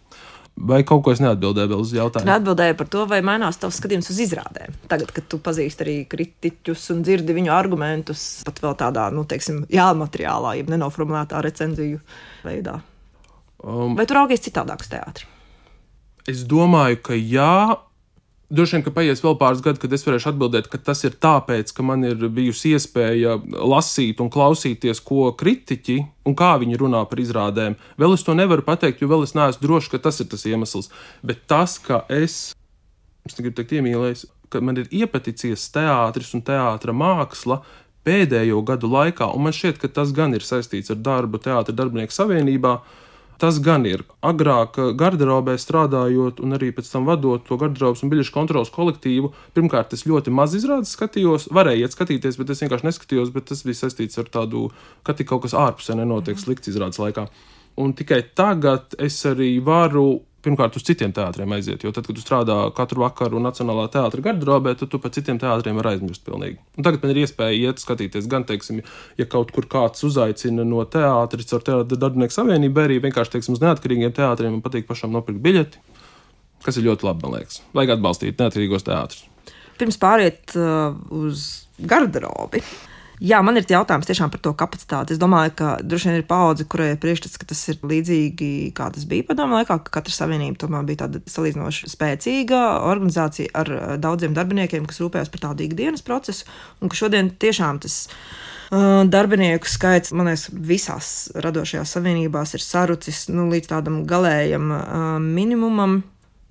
Vai 0.61 0.81
kaut 0.85 1.01
ko 1.05 1.13
es 1.15 1.21
neatbildēju 1.23 1.71
vēl 1.71 1.81
uz 1.81 1.91
jautājumu? 1.95 2.27
Neatbildēju 2.27 2.75
par 2.77 2.89
to, 2.91 3.05
vai 3.09 3.21
mainās 3.25 3.57
tavs 3.57 3.79
skatījums 3.79 4.11
uz 4.11 4.19
izrādēm. 4.25 4.75
Tagad, 4.91 5.13
kad 5.15 5.27
tu 5.31 5.39
pazīsti 5.41 5.85
arī 5.85 5.95
kritiķus 6.11 6.89
un 6.93 7.01
dzirdi 7.07 7.35
viņu 7.37 7.53
argumentus, 7.55 8.25
pat 8.45 8.59
vēl 8.61 8.75
tādā, 8.83 9.07
nu, 9.15 9.23
teiksim, 9.27 9.63
jāmateriālā, 9.71 10.57
jeb 10.59 10.71
nenoformulētā 10.73 11.41
recenziju 11.47 12.01
veidā. 12.45 12.77
Um, 13.63 13.95
vai 13.97 14.05
tu 14.09 14.17
raugies 14.17 14.43
citādāk 14.43 14.83
uz 14.83 14.91
teātri? 14.91 15.29
Es 16.29 16.43
domāju, 16.47 16.99
ka 17.07 17.17
jā. 17.17 17.77
Droši 18.51 18.75
vien, 18.75 18.83
ka 18.83 18.91
paies 18.91 19.21
vēl 19.23 19.37
pāris 19.39 19.61
gadi, 19.63 19.79
kad 19.79 19.93
es 19.95 20.03
varēšu 20.03 20.33
atbildēt, 20.33 20.67
ka 20.67 20.75
tas 20.83 21.05
ir 21.07 21.15
tāpēc, 21.23 21.71
ka 21.71 21.85
man 21.87 22.03
ir 22.03 22.25
bijusi 22.35 22.73
iespēja 22.75 23.37
lasīt 23.47 24.19
un 24.19 24.27
klausīties, 24.33 24.99
ko 25.07 25.29
kritiķi 25.39 25.95
un 26.27 26.35
kā 26.35 26.51
viņi 26.59 26.81
runā 26.81 27.05
par 27.07 27.21
izrādēm. 27.23 27.77
Vēl 28.01 28.17
es 28.17 28.27
to 28.27 28.35
nevaru 28.35 28.65
pateikt, 28.67 28.99
jo 28.99 29.07
vēl 29.07 29.23
es 29.23 29.37
neesmu 29.39 29.63
drošs, 29.63 29.93
ka 29.93 30.01
tas 30.03 30.19
ir 30.19 30.27
tas 30.33 30.43
iemesls. 30.49 30.91
Bet 31.23 31.45
tas, 31.47 31.77
ka 31.79 32.03
es, 32.11 32.51
es 33.23 33.39
negribu 33.39 33.61
teikt, 33.61 33.77
iemīlējis, 33.79 34.27
ka 34.51 34.59
man 34.59 34.83
ir 34.83 34.91
iepaticies 34.91 35.69
teātris 35.71 36.35
un 36.35 36.43
teātra 36.43 36.91
māksla 36.91 37.61
pēdējo 38.07 38.61
gadu 38.65 38.89
laikā, 38.91 39.29
un 39.35 39.45
man 39.45 39.55
šķiet, 39.55 39.79
ka 39.81 39.89
tas 39.99 40.11
gan 40.15 40.33
ir 40.35 40.45
saistīts 40.45 40.91
ar 40.93 40.99
darbu 41.01 41.41
Teātris 41.41 41.77
darbinieku 41.77 42.15
savienībā 42.15 42.79
Tas 43.41 43.57
gan 43.57 43.87
ir. 43.89 44.03
Agrāk, 44.21 44.75
eh, 44.77 44.91
garderobē 44.93 45.55
strādājot, 45.57 46.43
un 46.45 46.53
arī 46.53 46.69
pēc 46.77 46.91
tam 46.91 47.07
vadot 47.09 47.41
to 47.47 47.57
garderobas 47.57 48.03
un 48.03 48.11
biļešu 48.11 48.35
kontrolas 48.35 48.69
kolektīvu, 48.69 49.31
pirmkārt, 49.55 49.93
es 49.97 50.05
ļoti 50.05 50.29
maz 50.29 50.53
izrādes 50.53 50.93
skatījos. 50.93 51.47
Varēju 51.49 51.81
iet 51.81 51.95
skatīties, 51.95 52.37
bet 52.37 52.51
es 52.53 52.61
vienkārši 52.61 52.85
neskatījos, 52.85 53.33
bet 53.33 53.45
tas 53.49 53.63
bija 53.63 53.79
saistīts 53.79 54.19
ar 54.21 54.29
tādu, 54.29 54.69
ka 55.03 55.13
tik 55.13 55.27
kaut 55.33 55.41
kas 55.41 55.57
ārpusē 55.57 55.97
nenotiek 55.97 56.37
slikts 56.37 56.69
izrādes 56.69 57.01
laikā. 57.01 57.27
Un 57.81 57.93
tikai 57.93 58.21
tagad 58.35 58.93
es 58.99 59.17
arī 59.25 59.57
varu 59.63 60.21
pirmkārt 60.45 60.75
uz 60.77 60.85
citiem 60.85 61.13
teātriem 61.15 61.53
aiziet. 61.55 61.83
Jo 61.85 61.93
tad, 61.95 62.07
kad 62.07 62.17
tu 62.17 62.23
strādā 62.23 62.57
katru 62.77 63.03
vakaru 63.03 63.41
Nacionālā 63.43 63.87
teātra 63.93 64.23
garderobē, 64.25 64.73
tad 64.79 64.91
tu 64.91 64.99
par 65.01 65.13
citiem 65.15 65.39
teātriem 65.41 65.77
vari 65.79 65.95
aizmirst 65.95 66.25
pilnīgi. 66.27 66.59
Un 66.77 66.87
tagad 66.87 67.03
man 67.03 67.13
ir 67.13 67.21
iespēja 67.23 67.71
iet 67.71 67.83
skatīties, 67.83 68.29
gan, 68.31 68.45
teiksim, 68.49 68.81
ja 69.19 69.27
kaut 69.29 69.53
kur 69.55 69.67
kāds 69.71 70.05
uzaicina 70.07 70.65
no 70.67 70.83
teātris 70.85 71.53
ar 71.57 71.65
teātra 71.67 72.01
darbinieku 72.05 72.35
savienību, 72.35 72.85
arī 72.85 73.01
vienkārši, 73.05 73.35
teiksim, 73.37 73.57
uz 73.57 73.63
neatkarīgiem 73.63 74.13
teātriem 74.17 74.57
man 74.57 74.65
patīk 74.65 74.89
pašam 74.89 75.13
nopirkt 75.15 75.43
biļeti, 75.45 75.81
kas 76.65 76.77
ir 76.77 76.89
ļoti 76.89 77.09
labi, 77.09 77.25
man 77.25 77.39
liekas. 77.39 77.61
Vajag 77.77 77.97
atbalstīt 77.97 78.41
neatkarīgos 78.41 78.87
teātrus. 78.87 79.27
Pirms 79.81 79.97
pāriet 80.01 80.57
uh, 80.59 80.93
uz 81.23 81.45
garderobi. 81.89 82.61
Jā, 83.21 83.37
man 83.45 83.59
ir 83.59 83.67
jautājums 83.69 84.07
tiešām 84.09 84.31
par 84.33 84.41
to 84.41 84.51
kapacitāti. 84.57 85.13
Es 85.13 85.19
domāju, 85.21 85.51
ka 85.59 85.71
droši 85.85 86.09
vien 86.09 86.15
ir 86.17 86.23
paudze, 86.25 86.65
kurai 86.65 86.87
ir 86.95 87.01
priekšstats, 87.03 87.37
ka 87.37 87.45
tas 87.51 87.59
ir 87.69 87.77
līdzīgi 87.85 88.71
kā 88.73 88.87
tas 88.95 89.05
bija 89.09 89.27
padomu 89.27 89.59
laikā, 89.59 89.77
ka 89.85 89.93
katra 89.99 90.15
savienība 90.15 90.57
tomēr 90.63 90.87
bija 90.87 91.03
tāda 91.03 91.21
salīdzinoši 91.29 91.91
spēcīga 91.91 92.61
organizācija 92.89 93.53
ar 93.61 93.69
eh, 93.75 93.83
daudziem 94.01 94.33
darbiniekiem, 94.33 94.87
kas 94.89 95.03
rūpējās 95.03 95.29
par 95.35 95.43
tādu 95.45 95.67
ikdienas 95.67 96.01
procesu, 96.07 96.49
un 96.81 96.89
ka 96.89 96.97
šodien 96.97 97.29
tiešām 97.45 97.83
tas 97.85 98.07
uh, 98.09 99.05
darbinieku 99.05 99.69
skaits, 99.69 100.15
liekas, 100.17 100.49
visās 100.73 101.13
radošajās 101.45 101.93
savienībās 101.99 102.57
ir 102.57 102.65
sarucis 102.65 103.27
nu, 103.29 103.51
līdz 103.53 103.69
tādam 103.75 104.01
galējam 104.09 104.73
uh, 104.73 104.83
minimumam. 105.21 105.99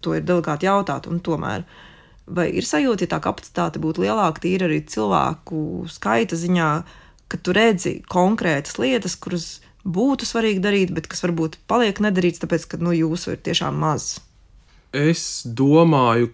To 0.07 0.15
ir 0.15 0.23
delikāti 0.23 0.71
jautāt, 0.71 1.11
un 1.11 1.19
tomēr 1.19 1.67
vai 2.27 2.49
ir 2.53 2.67
sajūta, 2.67 3.07
ja 3.07 3.15
tā 3.15 3.21
kapacitāte 3.25 3.83
būtu 3.83 4.05
lielāka, 4.05 4.43
tīri 4.45 4.67
arī 4.67 4.81
cilvēku 4.87 5.87
skaita 5.91 6.39
ziņā, 6.39 6.71
ka 7.31 7.39
tu 7.39 7.55
redzi 7.57 8.01
konkrētas 8.11 8.79
lietas, 8.83 9.17
kuras 9.17 9.61
būtu 9.85 10.27
svarīgi 10.29 10.63
darīt, 10.63 10.93
bet 10.97 11.09
kas 11.11 11.25
varbūt 11.25 11.61
paliek 11.71 12.03
nedarīts, 12.03 12.43
tāpēc, 12.43 12.67
ka 12.69 12.81
nu, 12.83 12.93
jūsu 12.97 13.35
ir 13.35 13.43
tiešām 13.47 13.79
maz? 13.81 14.19
Es 14.97 15.43
domāju, 15.47 16.33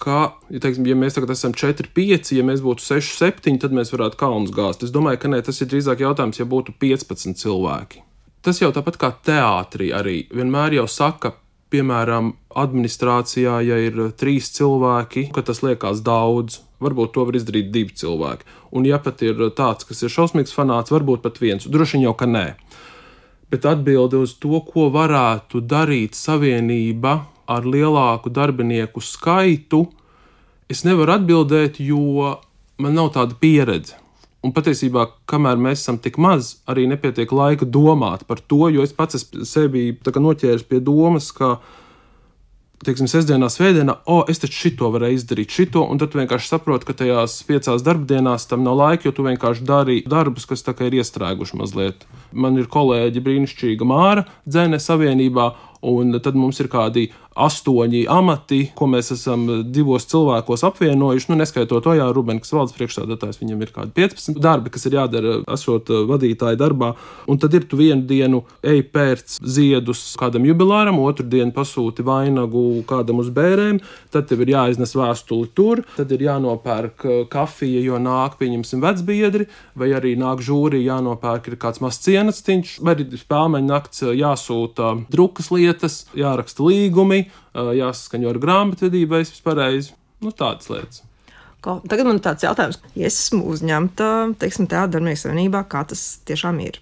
ka, 0.00 0.20
ja, 0.48 0.60
teiksim, 0.62 0.86
ja 0.88 0.96
mēs 0.96 1.16
tagad 1.16 1.34
esam 1.34 1.54
4, 1.56 1.90
5, 1.96 2.32
ja 2.36 2.44
mēs 2.46 2.62
būtu 2.64 2.84
6, 2.86 3.16
7, 3.20 3.58
tad 3.60 3.74
mēs 3.76 3.92
varētu 3.94 4.18
kalnus 4.20 4.54
gāzt. 4.54 4.86
Es 4.86 4.94
domāju, 4.94 5.20
ka 5.20 5.32
nē, 5.32 5.42
tas 5.46 5.60
ir 5.60 5.68
drīzāk 5.72 6.04
jautājums, 6.06 6.40
ja 6.40 6.48
būtu 6.48 6.76
15 6.80 7.36
cilvēki. 7.42 8.04
Tas 8.40 8.62
jau 8.62 8.70
tāpat 8.72 8.96
kā 8.96 9.10
teātrī 9.26 9.90
arī 9.92 10.22
vienmēr 10.32 10.78
jau 10.78 10.86
saka, 10.88 11.34
piemēram, 11.70 12.34
administrācijā, 12.60 13.60
ja 13.62 13.78
ir 13.78 13.98
trīs 14.18 14.50
cilvēki, 14.56 15.28
ka 15.34 15.44
tas 15.46 15.62
liekas 15.64 16.02
daudz. 16.06 16.60
Varbūt 16.80 17.12
to 17.12 17.26
var 17.28 17.36
izdarīt 17.36 17.68
divi 17.74 17.92
cilvēki. 18.00 18.46
Un, 18.72 18.86
ja 18.88 18.96
pat 19.02 19.20
ir 19.26 19.40
tāds, 19.56 19.84
kas 19.84 20.00
ir 20.00 20.12
šausmīgs 20.12 20.54
fanāts, 20.56 20.92
varbūt 20.94 21.20
pat 21.26 21.36
viens. 21.42 21.68
Droši 21.68 21.98
vien 21.98 22.06
jau 22.08 22.14
ka 22.16 22.28
nē. 22.30 22.46
Bet 23.52 23.66
atbilde 23.68 24.22
uz 24.24 24.32
to, 24.40 24.62
ko 24.64 24.88
varētu 24.94 25.60
darīt 25.60 26.16
savienība 26.16 27.18
ar 27.50 27.66
lielāku 27.66 28.32
darbinieku 28.32 29.02
skaitu, 29.04 29.84
es 30.70 30.86
nevaru 30.86 31.18
atbildēt, 31.18 31.82
jo 31.84 32.38
man 32.80 32.96
nav 32.96 33.12
tāda 33.18 33.36
pieredze. 33.36 33.99
Un 34.40 34.54
patiesībā, 34.56 35.04
kamēr 35.28 35.58
mēs 35.60 35.82
esam 35.82 35.98
tik 36.00 36.16
maz, 36.16 36.54
arī 36.70 36.86
nepietiek 36.88 37.28
laika 37.28 37.66
domāt 37.68 38.24
par 38.28 38.40
to, 38.40 38.70
jo 38.72 38.86
es 38.86 38.94
pats 38.96 39.26
sevi 39.44 39.90
noķēris 40.00 40.64
pie 40.64 40.80
domas, 40.80 41.28
ka, 41.36 41.58
teiksim, 42.80 43.10
sestdienā, 43.12 43.50
svētdienā, 43.52 43.98
o, 44.06 44.22
oh, 44.22 44.30
es 44.32 44.40
taču 44.40 44.56
šito 44.62 44.88
varēju 44.94 45.18
izdarīt, 45.18 45.52
šito, 45.52 45.82
un 45.84 46.00
tad 46.00 46.16
vienkārši 46.16 46.54
saprotu, 46.54 46.88
ka 46.88 46.96
tajās 47.02 47.36
piecās 47.44 47.84
darbdienās 47.84 48.48
tam 48.48 48.64
nav 48.64 48.80
laika, 48.80 49.10
jo 49.10 49.12
tu 49.18 49.26
vienkārši 49.28 49.66
dari 49.68 49.98
darbus, 50.08 50.48
kas 50.48 50.64
tā 50.64 50.72
kā 50.78 50.88
ir 50.88 50.96
iestrēguši 51.02 51.60
mazliet. 51.60 52.08
Man 52.32 52.56
ir 52.56 52.72
kolēģi 52.72 53.20
brīnišķīga 53.26 53.92
Māra 53.92 54.24
Dzēne 54.48 54.80
Savienībā, 54.80 55.50
un 55.84 56.16
tad 56.24 56.40
mums 56.40 56.64
ir 56.64 56.72
kādi 56.72 57.10
astoņi 57.38 58.04
amati, 58.10 58.64
ko 58.74 58.88
mēs 58.90 59.12
esam 59.14 59.46
divos 59.70 60.06
cilvēkos 60.10 60.64
apvienojuši. 60.66 61.30
Nu, 61.30 61.38
neskaitot 61.38 61.84
to, 61.84 61.94
jā, 61.94 62.08
Rubens, 62.14 62.42
kas 62.42 62.54
valdes 62.56 62.74
priekšstādātājs, 62.76 63.38
viņam 63.42 63.62
ir 63.62 63.72
kādi 63.74 63.94
15 63.96 64.40
darbi, 64.42 64.72
kas 64.74 64.86
ir 64.88 64.96
jādara, 64.98 65.36
esot 65.54 65.92
uh, 65.92 66.02
vadītāja 66.10 66.58
darbā. 66.58 66.92
Un 67.30 67.38
tad 67.40 67.54
ir 67.54 67.68
tu 67.70 67.78
vienu 67.78 68.02
dienu 68.08 68.42
ej 68.66 68.82
pērc 68.90 69.38
ziedus 69.38 70.02
kādam 70.20 70.48
jubilāram, 70.48 70.98
otru 71.04 71.28
dienu 71.30 71.54
pasūti 71.54 72.04
vainagu 72.06 72.82
kādam 72.90 73.22
uz 73.22 73.30
bērēm, 73.34 73.78
tad 74.10 74.26
tev 74.30 74.42
ir 74.44 74.54
jāiznes 74.56 74.96
vēstuli 74.98 75.52
tur, 75.54 75.84
tad 75.96 76.10
ir 76.16 76.26
jānopērk 76.26 77.06
uh, 77.06 77.22
kafija, 77.30 77.84
jo 77.86 78.02
nāk, 78.02 78.40
pieņemsim, 78.42 78.82
vecbiedri, 78.82 79.46
vai 79.78 79.92
arī 79.94 80.16
nāk 80.18 80.42
žūri, 80.44 80.82
jānopērk 80.88 81.52
ir 81.52 81.60
kāds 81.62 81.82
mazs 81.84 82.02
cienatiņš, 82.08 82.76
vai 82.82 82.96
arī 82.96 83.06
spēlmeņa 83.22 83.70
nakts 83.70 84.04
jāsūta 84.18 84.92
drukas 85.12 85.52
lietas, 85.54 86.02
jāraksta 86.18 86.66
līgumi 86.66 87.19
jāsaskaņo 87.54 88.32
ar 88.32 88.40
grāmatvedību, 88.42 89.12
vai 89.14 89.22
es 89.26 89.40
pareizi. 89.44 89.94
Nu, 90.20 90.32
tādas 90.36 90.68
lietas. 90.72 91.04
Ko, 91.60 91.76
tagad 91.84 92.08
man 92.08 92.16
ir 92.16 92.24
tāds 92.24 92.44
jautājums, 92.44 92.78
ja 92.96 93.08
es 93.08 93.18
esmu 93.20 93.42
uzņemta, 93.52 94.06
teiksim, 94.40 94.68
tādā 94.70 94.94
darbinieka 94.94 95.26
savienībā, 95.26 95.60
kā 95.68 95.84
tas 95.88 96.04
tiešām 96.28 96.60
ir. 96.64 96.80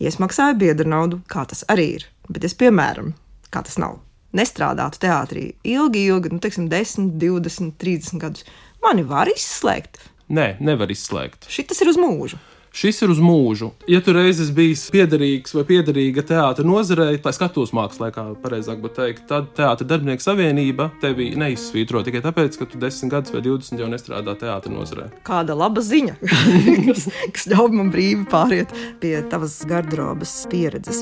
Ja 0.00 0.08
es 0.08 0.16
maksāju 0.20 0.56
biedru 0.60 0.88
naudu, 0.88 1.20
kā 1.28 1.44
tas 1.48 1.64
arī 1.72 1.86
ir, 1.98 2.06
bet 2.28 2.44
es, 2.48 2.56
piemēram, 2.56 3.12
kā 3.52 3.60
tas 3.64 3.76
nav, 3.80 3.98
nestrādātu 4.36 5.00
teātrī 5.04 5.46
ilgi, 5.68 6.06
ilgi, 6.08 6.32
nu, 6.32 6.40
teiksim, 6.40 6.70
10, 6.72 7.12
20, 7.20 7.76
30 7.80 8.20
gadus, 8.24 8.48
mani 8.84 9.04
var 9.08 9.28
izslēgt. 9.32 10.00
Nē, 10.32 10.54
nevar 10.64 10.90
izslēgt. 10.92 11.48
Šis 11.52 11.84
ir 11.84 11.92
uz 11.92 12.00
mūžu. 12.00 12.40
Šis 12.76 12.98
ir 13.00 13.08
uz 13.08 13.20
mūžu. 13.24 13.70
Ja 13.88 14.02
tu 14.04 14.12
reiz 14.12 14.36
esi 14.42 14.52
bijis 14.52 14.82
piederīgs 14.92 15.54
vai 15.56 15.62
piederīga 15.64 16.20
teātris 16.28 16.66
nozarei, 16.68 17.16
tā 17.24 17.30
skatos 17.32 17.70
mākslā, 17.72 18.10
kā 18.12 18.24
pareizāk 18.42 18.82
būtu 18.82 18.98
teikt, 18.98 19.22
tad 19.30 19.46
Teātris 19.56 19.88
darbinieku 19.88 20.20
savienība 20.20 20.90
tevi 21.00 21.30
neizsvītro 21.40 22.02
tikai 22.04 22.20
tāpēc, 22.26 22.58
ka 22.60 22.68
tu 22.68 22.76
10 22.82 23.08
gadus 23.14 23.32
vai 23.32 23.40
20 23.46 23.80
jau 23.80 23.88
nestrādā 23.88 24.34
teātris 24.36 24.74
nozarē. 24.74 25.06
Kāda 25.24 25.56
laba 25.56 25.80
ziņa, 25.80 26.18
kas, 26.90 27.06
kas 27.38 27.48
ļauj 27.54 27.72
man 27.78 27.88
brīvi 27.94 28.28
pāriet 28.28 28.76
pie 29.00 29.14
tavas 29.32 29.56
garderobas 29.64 30.36
pieredzes. 30.52 31.00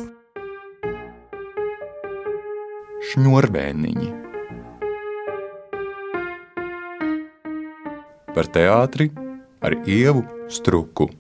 Šņurbēniņi 3.11 4.15
par 8.39 8.55
teātri 8.55 9.11
ar 9.59 9.81
ievu 9.91 10.23
struku. 10.47 11.11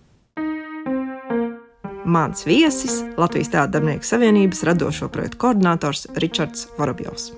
Mans 2.04 2.42
viesis 2.44 2.99
Latvijas 3.16 3.49
Teātris 3.49 3.73
Darbinieku 3.73 4.04
Savienības 4.04 4.61
radošo 4.68 5.08
projektu 5.08 5.38
koordinators 5.40 6.04
Ričards 6.20 6.66
Vorobjovs. 6.76 7.30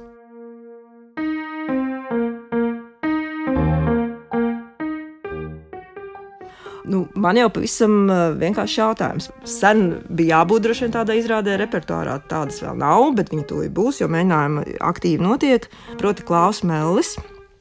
Nu, 6.86 7.04
man 7.14 7.38
jau 7.38 7.46
pavisam 7.50 7.94
uh, 8.10 8.24
vienkārši 8.38 8.80
jautājums. 8.80 9.30
Sen 9.46 9.86
bija 10.10 10.40
jābūt 10.40 10.66
droši 10.66 10.86
vien 10.86 10.94
tādai 10.94 11.16
izrādē, 11.20 11.56
repertuārā 11.58 12.18
tādas 12.30 12.58
vēl 12.62 12.78
nav, 12.82 13.08
bet 13.18 13.30
viņi 13.34 13.46
to 13.50 13.62
būs, 13.74 14.00
jo 14.02 14.10
mēģinājumi 14.10 14.78
aktīvi 14.86 15.26
notiek. 15.26 15.70
Proti, 15.98 16.26
Klaus 16.26 16.62
Mellis 16.66 17.14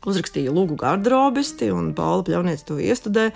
uzrakstīja 0.06 0.54
Lūgu 0.54 0.78
garderobisti, 0.82 1.72
un 1.74 1.94
Paula 1.98 2.26
Pļauniec 2.26 2.62
to 2.66 2.78
iestudēja. 2.82 3.34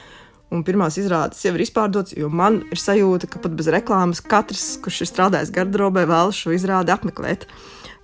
Un 0.50 0.64
pirmās 0.66 0.98
izrādes 0.98 1.44
jau 1.46 1.54
ir 1.54 1.62
izpārdotas, 1.62 2.16
jo 2.18 2.30
man 2.34 2.64
ir 2.74 2.82
sajūta, 2.82 3.28
ka 3.30 3.42
pat 3.44 3.54
bez 3.58 3.68
reklāmas 3.70 4.22
katrs, 4.26 4.80
kurš 4.82 5.04
ir 5.04 5.10
strādājis 5.12 5.52
garderobē, 5.54 6.08
vēlas 6.10 6.40
šo 6.42 6.56
izrādi 6.56 6.94
apmeklēt. 6.94 7.46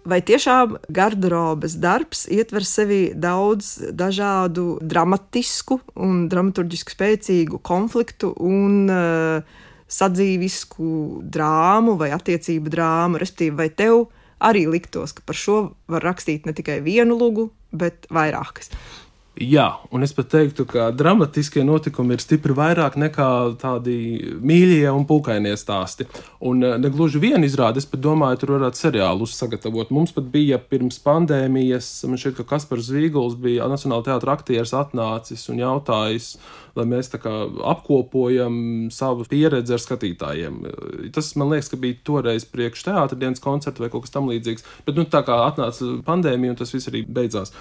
Vai 0.05 0.19
tiešām 0.21 0.75
garderobes 0.93 1.79
darbs 1.81 2.27
ietver 2.29 2.61
sevi 2.69 2.99
daudz 3.17 3.71
dažādu 3.97 4.75
dramatisku 4.77 5.79
un 5.97 6.27
dramaturgisku 6.29 6.93
spēcīgu 6.93 7.57
konfliktu 7.65 8.29
un 8.37 8.83
uh, 8.93 9.55
sadzīvisku 9.89 10.91
drāmu 11.25 11.97
vai 11.97 12.11
attiecību 12.13 12.69
drāmu? 12.69 13.17
Respektīvi, 13.23 13.57
vai 13.57 13.71
tev 13.73 14.03
arī 14.45 14.67
liktos, 14.69 15.15
ka 15.17 15.25
par 15.25 15.41
šo 15.41 15.57
var 15.89 16.05
rakstīt 16.05 16.45
ne 16.45 16.53
tikai 16.53 16.77
vienu 16.85 17.17
lugu, 17.17 17.49
bet 17.73 18.05
vairākas? 18.13 18.69
Jā, 19.35 19.65
un 19.91 20.05
es 20.05 20.13
pat 20.15 20.29
teiktu, 20.31 20.63
ka 20.63 20.85
dramatiskie 20.95 21.65
notikumi 21.67 22.15
ir 22.15 22.21
stipri 22.23 22.53
vairāk 22.55 22.93
nekā 22.95 23.27
tādi 23.59 23.95
mīļie 24.39 24.87
un 24.95 25.03
pūkainie 25.09 25.51
stāsti. 25.59 26.07
Un 26.47 26.63
eh, 26.63 26.77
ne 26.79 26.91
gluži 26.93 27.19
viena 27.19 27.43
izrāde, 27.43 27.83
es 27.83 27.89
pat 27.89 27.99
domāju, 27.99 28.39
tur 28.39 28.53
varētu 28.55 28.79
seriālus 28.79 29.35
sagatavot. 29.35 29.91
Mums 29.91 30.15
pat 30.15 30.29
bija 30.31 30.55
pirms 30.55 31.01
pandēmijas, 31.03 31.89
man 32.07 32.21
šķiet, 32.21 32.37
ka 32.39 32.47
Kaspars 32.53 32.87
Zīguls 32.87 33.35
bija 33.35 33.67
Nacionāla 33.67 34.07
teātra 34.07 34.37
aktieris 34.37 34.71
atnācis 34.77 35.43
un 35.51 35.59
jautājis, 35.65 36.37
lai 36.75 36.85
mēs 36.91 37.09
tā 37.13 37.19
kā 37.23 37.31
apkopojam 37.71 38.55
savu 38.93 39.25
pieredzi 39.29 39.75
ar 39.75 39.81
skatītājiem. 39.81 40.59
Tas 41.15 41.31
man 41.39 41.53
liekas, 41.53 41.71
ka 41.71 41.79
bija 41.79 41.99
toreiz 42.07 42.47
priekš 42.51 42.85
teātra 42.89 43.19
dienas 43.19 43.43
koncerta 43.43 43.83
vai 43.83 43.91
kaut 43.93 44.05
kas 44.05 44.15
tam 44.15 44.29
līdzīgs. 44.31 44.65
Bet 44.87 44.99
nu 44.99 45.07
tā 45.09 45.23
kā 45.27 45.37
atnāca 45.47 45.91
pandēmija 46.07 46.55
un 46.55 46.59
tas 46.59 46.73
viss 46.75 46.91
arī 46.91 47.05
beidzās. 47.07 47.53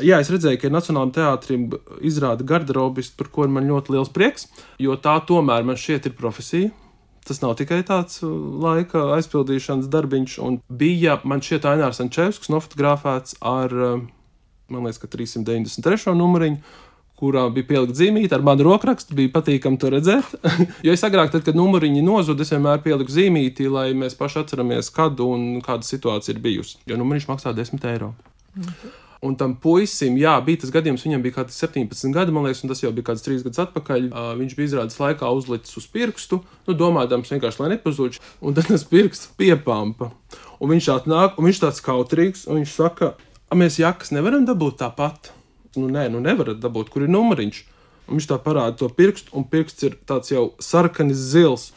Jā, 0.00 0.22
es 0.22 0.30
redzēju, 0.32 0.60
ka 0.62 0.72
Nacionālajam 0.72 1.12
teātrim 1.18 1.66
izrāda 2.00 2.46
garderobistu, 2.48 3.18
par 3.18 3.28
ko 3.34 3.48
man 3.52 3.68
ļoti 3.68 3.92
liels 3.92 4.12
prieks, 4.12 4.48
jo 4.80 4.96
tā 4.96 5.18
tomēr 5.28 5.66
man 5.68 5.76
šķiet 5.76 6.08
ir 6.08 6.16
profesija. 6.16 6.72
Tas 7.28 7.38
nav 7.38 7.52
tikai 7.60 7.82
tāds 7.86 8.18
uh, 8.24 8.30
laika 8.64 9.04
aizpildīšanas 9.18 9.90
darbiņš, 9.92 10.38
un 10.42 10.58
bija 10.66 11.20
man 11.28 11.44
šķiet 11.44 11.68
Ainārs 11.70 12.02
Ančevskis 12.02 12.50
nofotografēts 12.50 13.36
ar, 13.46 13.74
uh, 13.76 14.00
man 14.72 14.88
liekas, 14.88 15.04
393. 15.12 16.16
numuriņu, 16.18 16.58
kurā 17.22 17.44
bija 17.54 17.68
pielikt 17.68 17.98
zīmīti 17.98 18.34
ar 18.34 18.42
manu 18.46 18.66
rokrakstu. 18.66 19.14
Bija 19.18 19.30
patīkami 19.36 19.78
to 19.78 19.92
redzēt. 19.94 20.34
jo 20.86 20.94
es 20.94 21.06
agrāk, 21.06 21.30
tad, 21.34 21.46
kad 21.46 21.58
numuriņi 21.58 22.02
nozuda, 22.06 22.42
es 22.42 22.50
vienmēr 22.54 22.82
pieliku 22.82 23.14
zīmīti, 23.14 23.70
lai 23.70 23.92
mēs 23.98 24.18
paši 24.18 24.42
atceramies, 24.42 24.90
kad 24.94 25.22
un 25.22 25.62
kāda 25.64 25.86
situācija 25.86 26.34
ir 26.34 26.42
bijusi. 26.42 26.80
Jo 26.90 26.98
numuriņš 27.00 27.30
maksā 27.30 27.54
10 27.56 27.88
eiro. 27.94 28.12
Mhm. 28.58 28.98
Un 29.22 29.36
tam 29.38 29.52
puisim, 29.54 30.16
jā, 30.18 30.32
bija 30.42 30.58
tas 30.64 30.72
gadījums, 30.74 31.04
viņam 31.06 31.20
bija 31.22 31.36
kaut 31.36 31.46
kāds 31.46 31.60
17 31.62 32.10
gadi, 32.10 32.32
man 32.34 32.42
liekas, 32.42 32.64
un 32.64 32.72
tas 32.72 32.80
jau 32.82 32.90
bija 32.90 33.06
kāds 33.12 33.22
3 33.22 33.44
gadus 33.44 33.60
atpakaļ. 33.62 34.08
Uh, 34.08 34.30
viņš 34.40 34.56
bija 34.58 34.66
izrādes 34.66 34.98
laikā 34.98 35.28
uzlicis 35.30 35.78
uz 35.78 35.86
pirkstu, 35.94 36.40
nu, 36.66 36.74
domājams, 36.74 37.30
vienkārši 37.30 37.62
lai 37.62 37.68
nepazūd, 37.76 38.18
un 38.42 38.56
tad 38.56 38.66
tas 38.72 38.82
pirksts 38.90 39.30
piepampa. 39.38 40.10
Un 40.58 40.74
viņš 40.74 40.88
atnāk, 40.96 41.38
un 41.38 41.46
viņš 41.46 41.62
tāds 41.62 41.78
kautrīgs, 41.86 42.48
un 42.50 42.58
viņš 42.58 42.74
saka, 42.74 43.12
mēs 43.54 43.78
jakas 43.78 44.10
nevaram 44.10 44.42
dabūt 44.48 44.80
tāpat. 44.82 45.30
Nu, 45.76 45.88
nē, 45.88 46.08
nu 46.12 46.20
nevarat 46.20 46.60
dabūt, 46.60 46.92
kur 46.92 47.06
ir 47.06 47.12
numuriņš. 47.12 47.64
Un 48.08 48.18
viņš 48.18 48.28
tā 48.28 48.38
parāda 48.42 48.76
to 48.80 48.88
pirkstu, 48.92 49.32
un 49.38 49.46
pirksts 49.48 49.86
ir 49.86 49.98
tāds 50.08 50.32
jau 50.32 50.50
sarkanis 50.60 51.20
zils. 51.32 51.70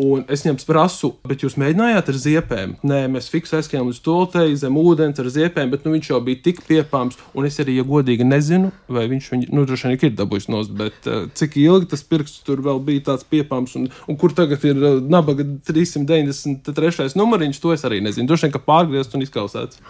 Un 0.00 0.22
es 0.32 0.40
viņam 0.44 0.56
prasu, 0.64 1.10
bet 1.28 1.42
jūs 1.44 1.58
mēģinājāt 1.60 2.06
ar 2.08 2.16
ziepēm? 2.22 2.70
Nē, 2.86 3.00
mēs 3.12 3.26
fiksējām 3.32 3.90
uz 3.90 3.98
stultei, 3.98 4.54
zem 4.56 4.78
ūdens 4.80 5.18
ar 5.20 5.28
ziepēm, 5.34 5.68
bet 5.74 5.84
nu, 5.84 5.92
viņš 5.92 6.08
jau 6.12 6.20
bija 6.24 6.40
tik 6.46 6.62
piepāms. 6.64 7.18
Un 7.36 7.48
es 7.48 7.58
arī, 7.60 7.74
ja 7.76 7.84
godīgi 7.84 8.24
nezinu, 8.24 8.70
vai 8.88 9.04
viņš 9.10 9.28
viņu, 9.34 9.50
nu, 9.52 9.66
droši 9.68 9.90
vien 9.90 9.98
ir 10.08 10.14
dabūjis 10.16 10.48
nost, 10.54 10.72
bet 10.78 11.10
uh, 11.10 11.26
cik 11.36 11.58
ilgi 11.60 11.90
tas 11.92 12.06
pirksts 12.06 12.46
tur 12.46 12.62
vēl 12.64 12.80
bija 12.86 13.10
tāds 13.10 13.26
piepāms, 13.28 13.76
un, 13.76 13.90
un 14.08 14.20
kur 14.20 14.32
tagad 14.36 14.64
ir 14.70 14.80
uh, 14.80 15.02
nabaga 15.04 15.44
393. 15.68 17.10
numuriņš, 17.20 17.60
to 17.60 17.74
es 17.76 17.84
arī 17.84 18.00
nezinu. 18.06 18.30
Droši 18.30 18.48
vien, 18.48 18.56
ka 18.56 18.64
pārgriezt 18.70 19.18
un 19.18 19.26
izkausēts. 19.26 19.82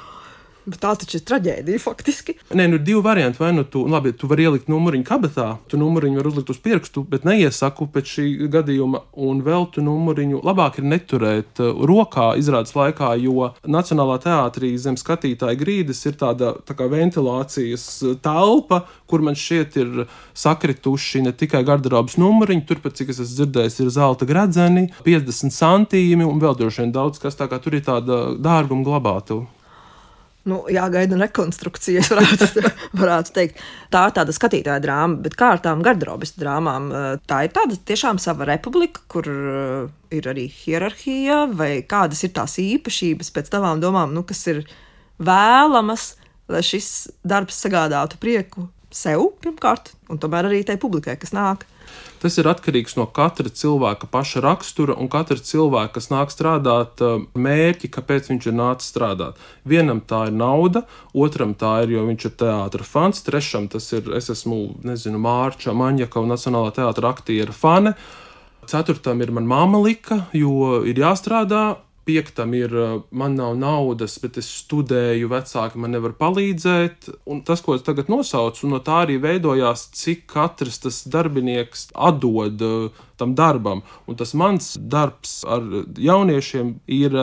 Bet 0.67 0.81
tā 0.83 0.93
taču 0.99 1.17
ir 1.19 1.25
traģēdija 1.29 1.81
faktiski. 1.81 2.35
Nē, 2.53 2.67
nu 2.69 2.77
ir 2.79 2.85
divi 2.85 3.01
varianti. 3.05 3.41
Vai 3.41 3.53
nu 3.57 3.65
tu, 3.65 3.85
nu, 3.87 3.95
labi, 3.95 4.13
tu 4.17 4.29
vari 4.31 4.45
ielikt 4.45 4.69
numuriņu 4.71 5.07
kabatā, 5.09 5.47
tu 5.71 5.81
numuriņu 5.81 6.21
vari 6.21 6.31
uzlikt 6.33 6.53
uz 6.53 6.61
pirkstu, 6.63 7.05
bet 7.09 7.25
neiesaku 7.29 7.89
pēc 7.95 8.15
šī 8.17 8.27
gadījuma, 8.53 9.03
un 9.25 9.41
vēl 9.47 9.69
tu 9.75 9.85
numuriņu 9.85 10.43
labāk 10.47 10.81
ir 10.81 10.89
neturēt 10.91 11.63
uh, 11.63 11.85
rokā 11.89 12.33
izrādes 12.41 12.75
laikā, 12.77 13.15
jo 13.25 13.51
Nacionālā 13.71 14.19
teātrī 14.23 14.75
zem 14.81 14.99
skatītāja 15.01 15.59
grīdas 15.61 16.03
ir 16.09 16.19
tāda 16.21 16.53
tā 16.67 16.77
kā 16.77 16.89
ventilācijas 16.91 17.87
uh, 18.05 18.17
telpa, 18.21 18.83
kur 19.11 19.25
man 19.25 19.39
šķiet 19.39 19.79
ir 19.81 20.03
sakrituši 20.37 21.25
ne 21.25 21.33
tikai 21.37 21.63
garderobas 21.67 22.19
numuriņi, 22.21 22.67
turpat, 22.69 22.99
cik 23.01 23.15
es 23.15 23.23
esmu 23.25 23.39
dzirdējis, 23.41 23.81
ir 23.81 23.95
zelta 23.95 24.29
gradzeni, 24.29 24.91
50 25.07 25.57
centīmi 25.57 26.29
un 26.29 26.43
vēl 26.43 26.59
droši 26.59 26.85
vien 26.85 26.93
daudz 26.95 27.23
kas 27.23 27.39
tā 27.39 27.49
kā 27.51 27.61
tur 27.63 27.79
ir 27.79 27.87
tāda 27.87 28.21
dārguma 28.37 28.87
glabātuva 28.87 29.49
nu, 30.49 30.61
jāgaida 30.73 31.19
rekonstrukcija, 31.21 32.05
varētu, 32.09 32.65
varētu 33.01 33.35
teikt. 33.37 33.61
Tā 33.93 34.07
ir 34.09 34.17
tāda 34.17 34.35
skatītāja 34.35 34.81
drāma, 34.85 35.21
bet 35.25 35.37
kā 35.39 35.53
ar 35.57 35.63
tām 35.65 35.85
garderobas 35.85 36.35
drāmām, 36.41 36.89
eh, 36.95 37.11
tā 37.29 37.43
ir 37.47 37.55
tāda 37.57 37.77
tiešām 37.91 38.21
sava 38.23 38.49
republika, 38.49 39.05
kur 39.11 39.29
eh, 39.29 39.91
ir 40.17 40.31
arī 40.33 40.47
hierarhija, 40.53 41.45
vai 41.57 41.73
kādas 41.89 42.25
ir 42.27 42.35
tās 42.37 42.57
īpašības 42.63 43.33
pēc 43.37 43.53
tavām 43.53 43.83
domām, 43.83 44.15
nu, 44.17 44.25
kas 44.27 44.47
ir 44.53 44.65
vēlamas, 45.21 46.15
lai 46.51 46.65
šis 46.67 46.91
darbs 47.27 47.61
sagādātu 47.63 48.19
prieku 48.21 48.69
sev 48.91 49.31
pirmkārt, 49.43 49.95
un 50.11 50.19
tomēr 50.21 50.51
arī 50.51 50.65
tai 50.67 50.77
publikai, 50.81 51.17
kas 51.21 51.35
nāk. 51.37 51.67
Tas 52.21 52.37
ir 52.37 52.47
atkarīgs 52.51 52.99
no 52.99 53.07
katra 53.09 53.49
cilvēka 53.49 54.11
paša 54.13 54.43
rakstura 54.45 54.95
un 55.01 55.09
katra 55.11 55.41
cilvēka, 55.41 55.95
kas 55.97 56.11
nāk 56.13 56.33
strādāt, 56.35 57.01
uh, 57.01 57.23
mērķi, 57.33 57.89
kāpēc 57.97 58.29
viņš 58.29 58.49
ir 58.51 58.57
nācis 58.59 58.93
strādāt. 58.93 59.41
Vienam 59.65 60.03
tā 60.05 60.27
ir 60.29 60.37
nauda, 60.37 60.85
otram 61.17 61.55
tā 61.59 61.79
ir, 61.87 61.95
jo 61.97 62.05
viņš 62.11 62.27
ir 62.29 62.35
teātris 62.43 62.93
fans, 62.93 63.25
trešam 63.27 63.71
tas 63.73 63.89
ir, 63.97 64.11
es 64.19 64.29
esmu, 64.37 64.61
nezinu, 64.85 65.23
Mārča 65.23 65.73
Maņaka 65.73 66.21
un 66.21 66.35
Nacionālā 66.35 66.75
teātra 66.77 67.15
aktiera 67.15 67.57
fane. 67.57 67.95
Ceturtam 68.69 69.23
ir 69.25 69.33
mana 69.35 69.49
māma 69.51 69.81
lika, 69.83 70.27
jo 70.37 70.83
ir 70.87 71.01
jāstrādā, 71.01 71.81
piektam 72.09 72.55
ir, 72.57 72.73
man 73.11 73.37
nav 73.39 73.57
naudas, 73.61 74.17
bet 74.23 74.39
es 74.41 74.49
studēju, 74.63 75.29
vecāki 75.31 75.81
man 75.81 75.95
nevar 75.95 76.15
palīdzēt. 76.19 77.11
Un 77.31 77.43
tas, 77.47 77.63
ko 77.65 77.77
es 77.77 77.85
tagad 77.87 78.11
nosaucu, 78.13 78.69
no 78.71 78.81
tā 78.85 79.03
arī 79.05 79.19
veidojās, 79.23 79.89
cik 79.97 80.25
katrs 80.31 80.81
tas 80.85 81.03
darbinieks 81.11 81.91
atdod 81.95 82.65
tam 83.21 83.37
darbam. 83.39 83.85
Un 84.09 84.19
tas 84.21 84.35
mans 84.35 84.75
darbs 84.81 85.41
ar 85.45 85.65
jauniešiem 85.99 86.79
ir, 87.01 87.21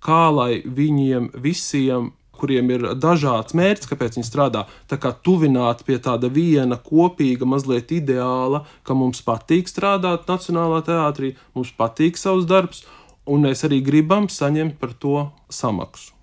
kā 0.00 0.24
lai 0.32 0.62
viņiem 0.64 1.32
visiem 1.36 2.14
kuriem 2.40 2.70
ir 2.72 2.86
dažāds 2.96 3.54
mērķis, 3.56 3.90
kāpēc 3.90 4.16
viņi 4.18 4.28
strādā. 4.28 4.64
Tā 4.90 4.96
kā 5.00 5.12
tuvināt 5.26 5.84
pie 5.84 5.98
tāda 6.02 6.30
viena 6.32 6.78
kopīga, 6.80 7.48
mazliet 7.48 7.92
ideāla, 7.92 8.64
ka 8.86 8.96
mums 8.96 9.20
patīk 9.26 9.68
strādāt 9.70 10.28
Nacionālā 10.30 10.80
teātrī, 10.86 11.34
mums 11.56 11.74
patīk 11.76 12.20
savs 12.20 12.48
darbs, 12.48 12.86
un 13.30 13.46
mēs 13.48 13.66
arī 13.68 13.82
gribam 13.86 14.28
saņemt 14.30 14.80
par 14.80 14.96
to 14.98 15.28
samaksu. 15.52 16.16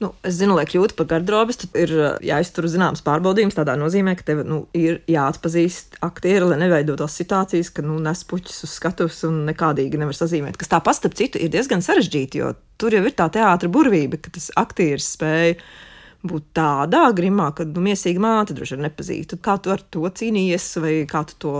Nu, 0.00 0.14
es 0.24 0.38
zinu, 0.38 0.54
lai 0.56 0.62
kļūtu 0.64 0.96
par 0.96 1.10
garderobistu, 1.10 1.66
ir 1.76 1.90
uh, 1.92 2.04
jāiztur 2.24 2.64
zināms 2.72 3.02
pārbaudījums. 3.04 3.52
Tādā 3.58 3.74
nozīmē, 3.76 4.14
ka 4.16 4.24
tev 4.30 4.38
nu, 4.48 4.62
ir 4.72 5.02
jāatpazīst 5.12 5.98
aktieri, 6.06 6.46
lai 6.48 6.56
neveidotos 6.62 7.18
situācijas, 7.20 7.68
ka 7.76 7.84
nu, 7.84 7.98
nes 8.00 8.24
puķis 8.30 8.64
uz 8.64 8.78
skatuves 8.78 9.20
un 9.28 9.42
nekādīgi 9.50 10.00
nevar 10.00 10.16
sazīmēt. 10.16 10.56
Kas 10.56 10.72
tā 10.72 10.80
pastāv 10.86 11.12
citu 11.20 11.42
ir 11.44 11.52
diezgan 11.52 11.84
sarežģīti, 11.84 12.40
jo 12.40 12.54
tur 12.80 12.96
jau 12.96 13.04
ir 13.04 13.16
tā 13.18 13.28
teātris 13.34 13.74
burvība, 13.74 14.16
ka 14.24 14.32
tas 14.32 14.48
aktieris 14.56 15.10
spēja 15.18 15.60
būt 16.24 16.48
tādā 16.56 17.04
grimā, 17.16 17.50
ka 17.56 17.68
nu, 17.68 17.84
mīsīga 17.84 18.24
māte 18.24 18.56
droši 18.56 18.78
vien 18.78 18.86
nepazītu. 18.88 19.36
Kā 19.44 19.60
tu 19.60 19.76
ar 19.76 19.84
to 19.84 20.08
cīnījies, 20.08 20.70
vai 20.80 20.94
kā 21.12 21.26
tu 21.28 21.36
to 21.44 21.54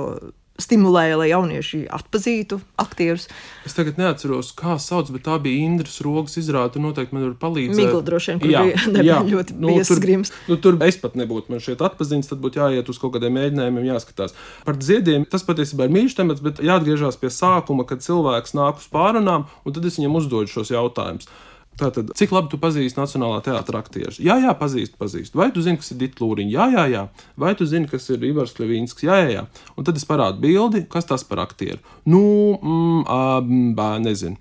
stimulēja, 0.63 1.19
lai 1.21 1.29
jaunieši 1.31 1.83
atpazītu 1.97 2.61
aktierus. 2.81 3.27
Es 3.69 3.77
tagad 3.77 3.99
neatceros, 4.01 4.53
kā 4.57 4.77
sauc, 4.83 5.11
bet 5.15 5.25
tā 5.27 5.37
bija 5.43 5.67
Indras 5.67 5.99
rokas 6.05 6.39
izrāde. 6.41 6.83
Noteikti 6.83 7.17
man 7.17 7.27
var 7.29 7.37
palīdzēt. 7.43 7.81
Migla 7.81 8.03
droši 8.07 8.33
vien, 8.33 8.43
kur 8.43 8.53
jā, 8.53 8.65
bija 8.69 9.05
jā. 9.11 9.19
ļoti 9.33 9.59
nu, 9.61 9.75
tur, 9.89 10.03
grims. 10.03 10.33
Nu, 10.51 10.59
tur 10.61 10.79
es 10.87 11.01
pat 11.03 11.19
nebūtu 11.21 11.53
man 11.53 11.65
šeit 11.65 11.85
atpazīstams, 11.85 12.31
tad 12.31 12.43
būtu 12.45 12.63
jāiet 12.63 12.91
uz 12.93 13.01
kaut 13.03 13.17
kādiem 13.17 13.37
mēģinājumiem, 13.39 13.91
jāskatās. 13.93 14.37
Par 14.67 14.81
ziediem 14.85 15.27
tas 15.29 15.47
patiesībā 15.47 15.89
ir 15.89 15.95
mīļš 15.99 16.19
temats, 16.23 16.45
bet 16.45 16.63
jāatgriežas 16.65 17.21
pie 17.21 17.33
sākuma, 17.35 17.89
kad 17.89 18.05
cilvēks 18.05 18.57
nāk 18.59 18.81
uz 18.83 18.91
pārunām, 18.93 19.49
un 19.65 19.77
tad 19.77 19.87
es 19.89 20.01
viņam 20.01 20.21
uzdodu 20.23 20.53
šos 20.53 20.75
jautājumus. 20.75 21.31
Tātad, 21.81 22.11
cik 22.17 22.33
labi 22.35 22.51
tu 22.53 22.59
pazīsti 22.61 23.01
Nacionālā 23.01 23.41
teātris 23.45 23.79
aktierus? 23.79 24.19
Jā, 24.21 24.37
jā, 24.43 24.53
pazīstu, 24.59 24.99
pazīstu. 25.01 25.39
Vai 25.41 25.49
tu 25.55 25.63
zini, 25.65 25.81
kas 25.81 25.95
ir 25.95 26.01
Dita 26.03 26.21
Lūriņa? 26.21 26.53
Jā, 26.53 26.67
jā, 26.75 26.85
jā. 26.93 27.05
Vai 27.41 27.55
tu 27.57 27.69
zini, 27.69 27.89
kas 27.89 28.11
ir 28.13 28.27
Ivars 28.29 28.53
Kļavīnskis? 28.59 29.07
Jā, 29.09 29.21
jā, 29.25 29.31
jā. 29.39 29.45
Un 29.81 29.89
tad 29.89 29.97
es 29.97 30.05
parādu 30.09 30.43
bildi, 30.45 30.85
kas 30.93 31.09
tas 31.09 31.25
par 31.25 31.41
aktieru. 31.47 31.81
Nu, 32.05 32.21
mm, 32.61 33.07
ā, 33.09 33.89
nezinu. 34.05 34.37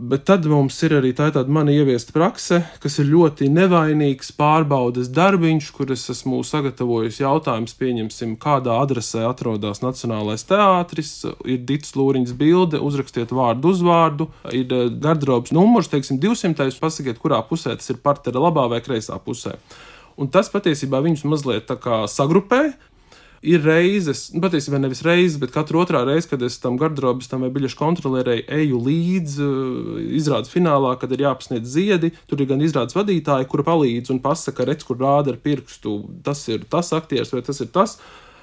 Bet 0.00 0.24
tad 0.24 0.46
mums 0.48 0.78
ir 0.86 0.94
arī 0.96 1.10
tā 1.12 1.26
tāda 1.34 1.52
mana 1.52 1.70
ieviesta 1.74 2.14
prakse, 2.14 2.62
kas 2.80 2.96
ir 2.98 3.10
ļoti 3.10 3.50
nevainīgs 3.52 4.32
pārbaudas 4.38 5.10
darbiņš, 5.12 5.68
kur 5.76 5.92
es 5.92 6.06
esmu 6.10 6.40
sagatavojis 6.48 7.20
jautājumus, 7.20 7.76
pieņemsim, 7.78 8.32
kādā 8.40 8.78
adresē 8.82 9.26
atrodas 9.28 9.82
Nacionālais 9.84 10.46
teātris, 10.48 11.12
ir 11.44 11.60
Dits 11.68 11.92
Lūriņas 11.98 12.32
bilde, 12.40 12.80
uzrakstiet 12.80 13.34
vārdu 13.36 13.74
uzvārdu, 13.74 14.30
ir 14.50 14.72
eh, 14.72 14.88
garderobas 15.04 15.52
numurs, 15.52 15.92
teiksim, 15.92 16.18
200, 16.22 16.72
pasakiet, 16.80 17.20
kurā 17.20 17.42
pusē 17.46 17.76
tas 17.76 17.92
ir 17.92 18.00
partera 18.02 18.40
labā 18.42 18.70
vai 18.72 18.80
kreisā 18.82 19.20
pusē. 19.20 19.58
Un 20.16 20.32
tas 20.32 20.48
patiesībā 20.52 21.04
viņus 21.04 21.28
mazliet 21.28 21.70
sagrupē, 22.10 22.64
ir 23.42 23.62
reizes, 23.66 24.28
nu, 24.32 24.40
patiesībā 24.44 24.78
nevis 24.80 25.02
reizes, 25.04 25.36
bet 25.42 25.52
katru 25.54 25.82
otrā 25.82 26.04
reizi, 26.06 26.28
kad 26.30 26.42
es 26.46 26.60
tam 26.62 26.78
garderobistam 26.80 27.42
vai 27.42 27.50
biļešu 27.54 27.78
kontrolierēju 27.80 28.44
eju 28.58 28.80
līdzi 28.86 29.46
uh, 29.46 30.02
izrādes 30.18 30.52
finālā, 30.52 30.94
kad 31.00 31.12
ir 31.14 31.24
jāpasniedz 31.26 31.74
ziedi, 31.74 32.12
tur 32.30 32.42
ir 32.42 32.50
gan 32.52 32.62
izrādes 32.62 32.96
vadītāji, 32.96 33.48
kura 33.50 33.66
palīdz 33.66 34.14
un 34.14 34.22
pasaka, 34.22 34.66
redz, 34.68 34.86
kur 34.86 35.00
rāda 35.02 35.34
ar 35.34 35.40
pirkstu, 35.42 35.98
tas 36.26 36.44
ir 36.52 36.68
tas 36.70 36.92
aktieris 36.94 37.34
vai 37.34 37.42
tas 37.46 37.62
ir 37.64 37.72
tas. 37.74 37.98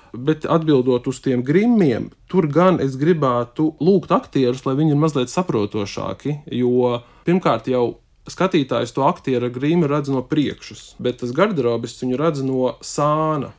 Bet 0.09 0.47
atbildot 0.49 1.05
uz 1.07 1.19
tiem 1.21 1.43
grimiem, 1.45 2.07
tur 2.31 2.47
gan 2.49 2.79
es 2.81 2.95
gribētu 2.97 3.75
lūgt 3.77 4.09
aktierus, 4.15 4.65
lai 4.65 4.73
viņi 4.79 4.95
ir 4.95 5.01
mazliet 5.03 5.29
saprotošāki. 5.29 6.39
Jo 6.57 7.03
pirmkārt, 7.27 7.69
jau 7.69 7.99
skatītājs 8.29 8.93
to 8.95 9.05
aktieru 9.05 9.51
grīmu 9.53 9.89
redz 9.89 10.09
no 10.13 10.23
priekšas, 10.25 10.95
bet 11.01 11.21
tas 11.21 11.33
garderobists 11.35 12.01
viņu 12.03 12.19
redz 12.19 12.43
no 12.45 12.73
sāna. 12.81 13.53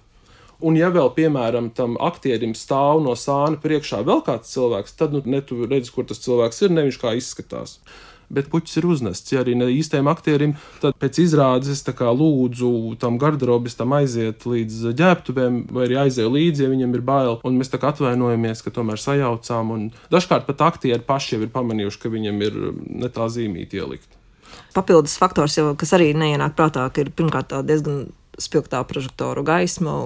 Un, 0.61 0.77
ja 0.77 0.90
vēl, 0.92 1.09
piemēram, 1.16 1.70
tam 1.77 1.96
aktierim 2.03 2.53
stāv 2.59 3.01
no 3.05 3.16
sāna 3.16 3.61
priekšā 3.61 4.03
vēl 4.07 4.23
kāds 4.27 4.53
cilvēks, 4.53 4.94
tad 4.99 5.16
nu, 5.16 5.23
ne 5.25 5.40
tu 5.44 5.64
redzi, 5.64 5.92
kur 5.94 6.07
tas 6.09 6.20
cilvēks 6.20 6.66
ir, 6.66 6.75
nevis 6.77 7.01
kā 7.01 7.14
izskatās. 7.16 7.79
Bet 8.31 8.46
puķis 8.46 8.77
ir 8.79 8.87
uznests. 8.87 9.33
Ja 9.33 9.40
arī 9.42 9.57
ne 9.59 9.66
īstajam 9.75 10.07
aktierim, 10.12 10.53
tad 10.83 10.94
pēc 11.03 11.18
izrādes 11.25 11.73
es 11.73 11.83
lūdzu 11.83 12.94
tam 13.03 13.18
garderobistam 13.18 13.90
aiziet 13.96 14.46
līdz 14.46 14.92
ģērbtuvēm, 15.01 15.64
vai 15.75 15.88
arī 15.88 15.99
aizēju 16.05 16.31
līdzi, 16.37 16.62
ja 16.62 16.70
viņam 16.70 16.94
ir 16.94 17.03
bail. 17.03 17.40
Un 17.42 17.59
mēs 17.59 17.73
tā 17.73 17.81
kā 17.83 17.90
atvainojamies, 17.90 18.62
ka 18.62 18.70
tomēr 18.70 19.03
sajaucām. 19.03 19.75
Un 19.75 19.90
dažkārt 20.14 20.46
pat 20.46 20.62
aktieri 20.68 21.03
paši 21.03 21.35
jau 21.35 21.42
ir 21.42 21.51
pamanījuši, 21.57 22.03
ka 22.05 22.14
viņam 22.14 22.46
ir 22.46 22.62
ne 23.03 23.11
tā 23.11 23.27
zīmīta 23.27 23.83
ielikt. 23.83 24.14
Papildus 24.79 25.18
faktors, 25.18 25.59
jau, 25.59 25.73
kas 25.75 25.96
arī 25.99 26.12
neienāk 26.14 26.55
prātā, 26.59 26.87
ka 26.94 27.03
ir 27.03 27.11
pirmkārt 27.11 27.57
diezgan 27.66 28.05
spilgtā 28.40 28.81
prožektoru 28.88 29.44
gaisma. 29.46 29.96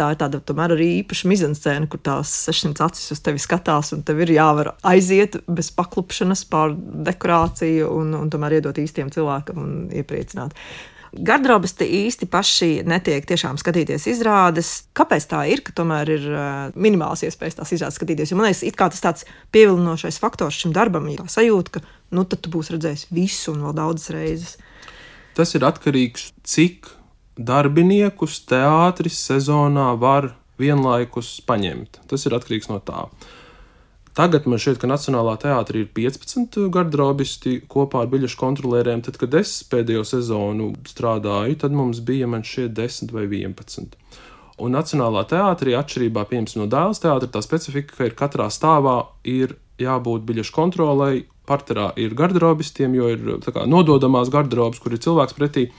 Tā 0.00 0.12
ir 0.14 0.20
tāda 0.20 0.40
tomēr 0.44 0.76
arī 0.76 0.88
īpaša 1.00 1.30
mizanscēna, 1.30 1.88
kur 1.90 2.02
tās 2.04 2.32
600 2.48 2.86
acis 2.86 3.14
uz 3.14 3.20
tevi 3.24 3.42
skatās, 3.42 3.92
un 3.96 4.04
tev 4.06 4.22
ir 4.24 4.34
jāvar 4.36 4.74
aiziet 4.86 5.40
bez 5.46 5.72
paklupšanas 5.76 6.46
pār 6.50 6.76
dekorāciju 7.08 7.90
un, 7.92 8.16
un 8.18 8.32
tomēr 8.32 8.58
iedot 8.60 8.80
īstiem 8.82 9.12
cilvēkam 9.14 9.62
un 9.62 9.76
iepriecināt. 9.92 10.56
Garderobas 11.12 11.74
te 11.76 11.84
īsti 11.84 12.24
paši 12.32 12.68
netiek 12.88 13.26
tiešām 13.28 13.58
skatīties 13.60 14.06
izrādes. 14.08 14.70
Kāpēc 14.96 15.26
tā 15.28 15.42
ir, 15.52 15.60
ka 15.60 15.74
tomēr 15.76 16.08
ir 16.14 16.24
minimāls 16.72 17.20
iespējas 17.28 17.58
tās 17.58 17.74
izrādes 17.76 17.98
skatīties? 18.00 18.32
Jo 18.32 18.38
man 18.40 18.48
liekas, 18.48 18.64
tas 18.80 19.04
tāds 19.04 19.26
pievilinošais 19.52 20.16
faktors 20.22 20.56
šim 20.56 20.72
darbam 20.72 21.10
ir 21.12 21.20
sajūta, 21.28 21.74
ka 21.76 21.84
nu 22.16 22.24
tad 22.24 22.40
tu 22.40 22.52
būsi 22.54 22.78
redzējis 22.78 23.10
visu 23.12 23.52
un 23.52 23.66
vēl 23.66 23.76
daudzas 23.76 24.14
reizes. 24.16 24.56
Tas 25.36 25.52
ir 25.56 25.68
atkarīgs 25.68 26.30
no 26.32 26.48
cik 26.48 26.88
darbiniekus 27.36 28.40
teātris 28.48 29.20
sezonā 29.26 29.92
var 30.00 30.32
vienlaikus 30.60 31.40
paņemt. 31.46 32.02
Tas 32.10 32.26
ir 32.26 32.36
atkarīgs 32.36 32.70
no 32.70 32.80
tā. 32.84 33.06
Tagad 34.12 34.44
man 34.44 34.60
šķiet, 34.60 34.76
ka 34.82 34.90
Nacionālā 34.90 35.38
teātrī 35.40 35.86
ir 35.86 35.92
15 35.96 36.66
garderobisti 36.74 37.62
kopā 37.72 38.02
ar 38.04 38.10
biļešu 38.12 38.36
kontrolieriem. 38.36 39.00
Tad, 39.06 39.16
kad 39.16 39.32
es 39.40 39.54
pēdējo 39.72 40.04
sezonu 40.04 40.74
strādāju, 40.84 41.56
tad 41.62 41.72
mums 41.72 42.02
bija 42.04 42.28
šķiet 42.28 42.76
10 42.76 43.14
vai 43.16 43.24
11. 43.24 43.96
Un 44.60 44.76
Nacionālā 44.76 45.24
teātrī, 45.30 45.72
atšķirībā 45.78 46.26
no 46.60 46.68
dēls 46.68 47.00
teātra, 47.00 47.30
tā 47.32 47.40
specifika, 47.40 47.96
ka 47.96 48.10
ir 48.10 48.14
katrā 48.18 48.50
stāvā 48.52 48.98
ir 49.24 49.56
jābūt 49.80 50.28
biļešu 50.28 50.52
kontrolei, 50.52 51.24
parterā 51.48 51.88
ir 51.96 52.12
garderobistiem, 52.14 52.94
jo 52.94 53.08
ir 53.08 53.24
kā, 53.48 53.64
nododamās 53.66 54.28
garderobas, 54.28 54.78
kur 54.78 54.92
ir 54.92 55.00
cilvēks 55.02 55.34
pretī. 55.40 55.70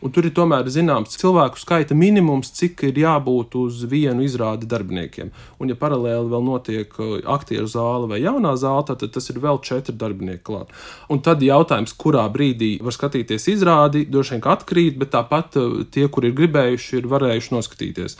Un 0.00 0.12
tur 0.16 0.24
ir 0.24 0.32
tomēr 0.32 0.68
zināms 0.72 1.18
cilvēku 1.20 1.60
skaita 1.60 1.96
minimums, 1.98 2.48
cik 2.56 2.86
ir 2.88 3.00
jābūt 3.02 3.56
uz 3.60 3.82
vienu 3.88 4.24
izrādi 4.24 4.68
darbiniekiem. 4.70 5.28
Un, 5.60 5.72
ja 5.72 5.76
paralēli 5.76 6.30
vēl 6.32 6.44
notiek 6.46 6.94
uh, 6.96 7.16
aktieru 7.34 7.68
zāle 7.68 8.08
vai 8.08 8.22
jaunā 8.22 8.54
zāle, 8.60 8.86
tad 8.88 9.04
tas 9.12 9.28
ir 9.32 9.42
vēl 9.44 9.60
četri 9.66 9.96
darbinieki 10.00 10.44
klāt. 10.46 10.72
Un 11.12 11.20
tad 11.24 11.44
jautājums, 11.44 11.92
kurā 12.00 12.24
brīdī 12.32 12.78
var 12.80 12.96
skatīties 12.96 13.50
izrādi, 13.52 14.06
droši 14.08 14.38
vien 14.38 14.46
atkrīt, 14.54 14.96
bet 15.02 15.12
tāpat 15.12 15.60
uh, 15.60 15.82
tie, 15.92 16.06
kur 16.08 16.24
ir 16.24 16.36
gribējuši, 16.38 17.02
ir 17.02 17.10
varējuši 17.10 17.54
noskatīties. 17.58 18.16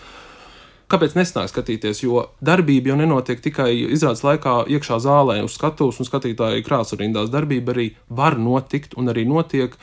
Kāpēc 0.90 1.14
nesnāk 1.14 1.48
skatīties? 1.52 2.02
Jo 2.02 2.26
darbība 2.42 2.90
jau 2.90 2.98
nenotiek 2.98 3.40
tikai 3.40 3.70
izrādes 3.94 4.24
laikā, 4.26 4.64
iekšā 4.74 4.98
zālē, 5.04 5.38
uz 5.46 5.54
skatuves 5.54 6.00
un 6.02 6.08
skatītāju 6.08 6.64
krāsu 6.66 6.98
rindās. 6.98 7.30
Darbība 7.30 7.72
arī 7.76 7.86
var 8.10 8.34
notikt 8.36 8.98
un 8.98 9.12
arī 9.12 9.22
notiek 9.30 9.76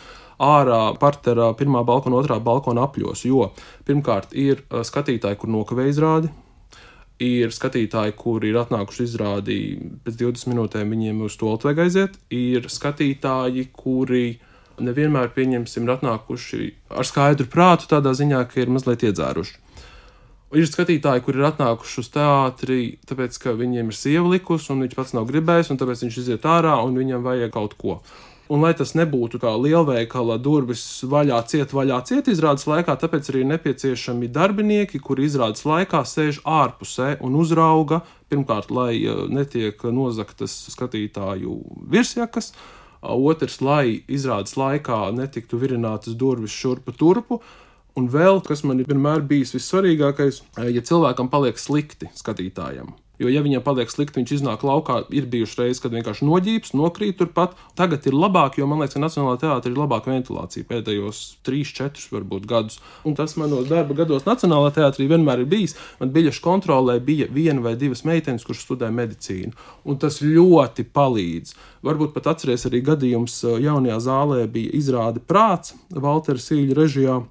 ārā 0.43 0.81
parterā, 1.01 1.51
pirmā 1.57 1.83
balkona, 1.87 2.19
otrā 2.21 2.39
balkona 2.43 2.87
apļos. 2.87 3.25
Jo 3.29 3.51
pirmkārt 3.87 4.35
ir 4.37 4.63
skatītāji, 4.69 5.39
kur 5.41 5.53
nokavē 5.53 5.87
izrādi. 5.89 6.31
Ir 7.23 7.49
skatītāji, 7.49 8.13
kuri 8.13 8.51
ir 8.51 8.59
atnākuši 8.61 9.05
izrādi 9.07 9.55
pēc 10.05 10.19
20 10.19 10.51
minūtēm, 10.51 10.91
viņiem 10.93 11.23
uz 11.25 11.37
to 11.41 11.55
vajag 11.63 11.87
aiziet. 11.87 12.19
Ir 12.29 12.69
skatītāji, 12.69 13.71
kuri 13.73 14.37
nevienmēr, 14.77 15.31
pieņemsim, 15.33 15.87
ir 15.87 15.95
atnākuši 15.95 16.67
ar 16.93 17.07
skaidru 17.09 17.47
prātu, 17.49 17.89
tādā 17.89 18.13
ziņā, 18.13 18.43
ka 18.51 18.61
ir 18.61 18.69
mazliet 18.69 19.07
iedzēruši. 19.07 19.63
Ir 20.55 20.63
skatītāji, 20.69 21.25
kur 21.25 21.35
ir 21.35 21.49
atnākuši 21.49 21.97
uz 21.99 22.09
teātri, 22.13 22.79
tāpēc, 23.09 23.35
ka 23.43 23.51
viņiem 23.57 23.89
ir 23.91 23.97
sieva 23.97 24.29
likus, 24.31 24.69
un 24.71 24.85
viņš 24.85 24.93
pats 24.95 25.11
nav 25.17 25.25
gribējis, 25.27 25.73
un 25.73 25.79
tāpēc 25.81 26.05
viņš 26.05 26.19
iziet 26.21 26.45
ārā, 26.47 26.77
un 26.85 26.95
viņam 26.95 27.25
vajag 27.25 27.51
kaut 27.51 27.75
ko. 27.81 27.97
Un, 28.47 28.61
lai 28.63 28.71
tas 28.79 28.93
nebūtu 28.95 29.41
kā 29.43 29.51
lielveikala 29.59 30.37
durvis 30.39 30.81
vaļā, 31.03 31.41
ciet 31.51 31.73
vaļā, 31.75 31.97
ciet 32.07 32.29
izrādes 32.31 32.63
laikā, 32.69 32.95
tāpēc 33.01 33.27
arī 33.31 33.41
ir 33.43 33.49
nepieciešami 33.51 34.29
darbinieki, 34.31 35.01
kuri 35.03 35.25
izrādes 35.27 35.65
laikā 35.67 35.99
sēž 36.07 36.39
ārpusē 36.47 37.17
un 37.27 37.35
uzrauga, 37.41 38.01
pirmkārt, 38.31 38.71
lai 38.71 39.03
netiek 39.27 39.83
nozaktas 39.91 40.55
skatītāju 40.71 41.57
virsjakas, 41.91 42.53
otrs, 43.01 43.59
lai 43.59 43.99
izrādes 44.07 44.55
laikā 44.55 45.01
netiktu 45.15 45.59
virinātas 45.59 46.15
durvis 46.15 46.55
šurpu 46.55 46.95
turpu. 46.95 47.41
Un 47.97 48.07
vēl, 48.13 48.39
kas 48.45 48.61
man 48.63 48.79
ir 48.79 48.87
vienmēr 48.87 49.23
bijis 49.25 49.55
vissvarīgākais, 49.57 50.43
ja 50.69 50.83
cilvēkam 50.85 51.31
paliek 51.33 51.57
slikti 51.57 52.11
skatītājam, 52.15 52.93
Jo, 53.17 53.29
ja 53.33 53.41
viņam 53.41 53.63
paliek 53.65 53.89
slikti, 53.89 54.19
viņš 54.19 54.31
iznāk 54.35 54.61
laukā. 54.67 54.99
Ir 55.09 55.25
bijušas 55.31 55.57
reizes, 55.61 55.81
kad 55.81 55.93
vienkārši 55.95 56.25
noģības, 56.27 56.73
nokrīt 56.77 57.17
turpat. 57.17 57.55
Tagad 57.77 58.05
ir 58.05 58.13
labāk, 58.13 58.59
jo 58.61 58.67
man 58.69 58.83
liekas, 58.83 58.93
ka 58.93 59.01
Nacionālajā 59.01 59.41
teātrī 59.41 59.73
ir 59.73 59.79
labāka 59.81 60.11
ventilācija 60.11 60.67
pēdējos 60.69 61.23
3, 61.47 61.73
4, 61.79 62.05
varbūt 62.13 62.45
gadus. 62.49 62.77
Un 63.09 63.17
tas 63.17 63.33
manos 63.41 63.65
darba 63.71 63.97
gados 63.97 64.27
Nacionālajā 64.29 64.77
teātrī 64.77 65.09
vienmēr 65.09 65.41
ir 65.41 65.49
bijis. 65.49 65.73
Man 65.97 66.13
biļešu 66.13 66.45
kontrolē 66.45 66.99
bija 67.01 67.29
viena 67.33 67.65
vai 67.65 67.73
divas 67.79 68.05
meitenes, 68.05 68.45
kuras 68.45 68.61
studē 68.67 68.91
medicīnu. 68.93 69.57
Un 69.89 69.97
tas 69.97 70.21
ļoti 70.21 70.85
palīdz. 70.93 71.57
Varbūt 71.87 72.13
pat 72.13 72.35
atceries 72.35 72.69
arī 72.69 72.83
gadījums 72.85 73.41
jaunajā 73.47 74.01
zālē 74.03 74.43
bija 74.51 74.77
izrāde 74.77 75.23
prāts 75.25 75.73
Valtera 75.89 76.41
Sīļa 76.41 76.77
režijā 76.77 77.21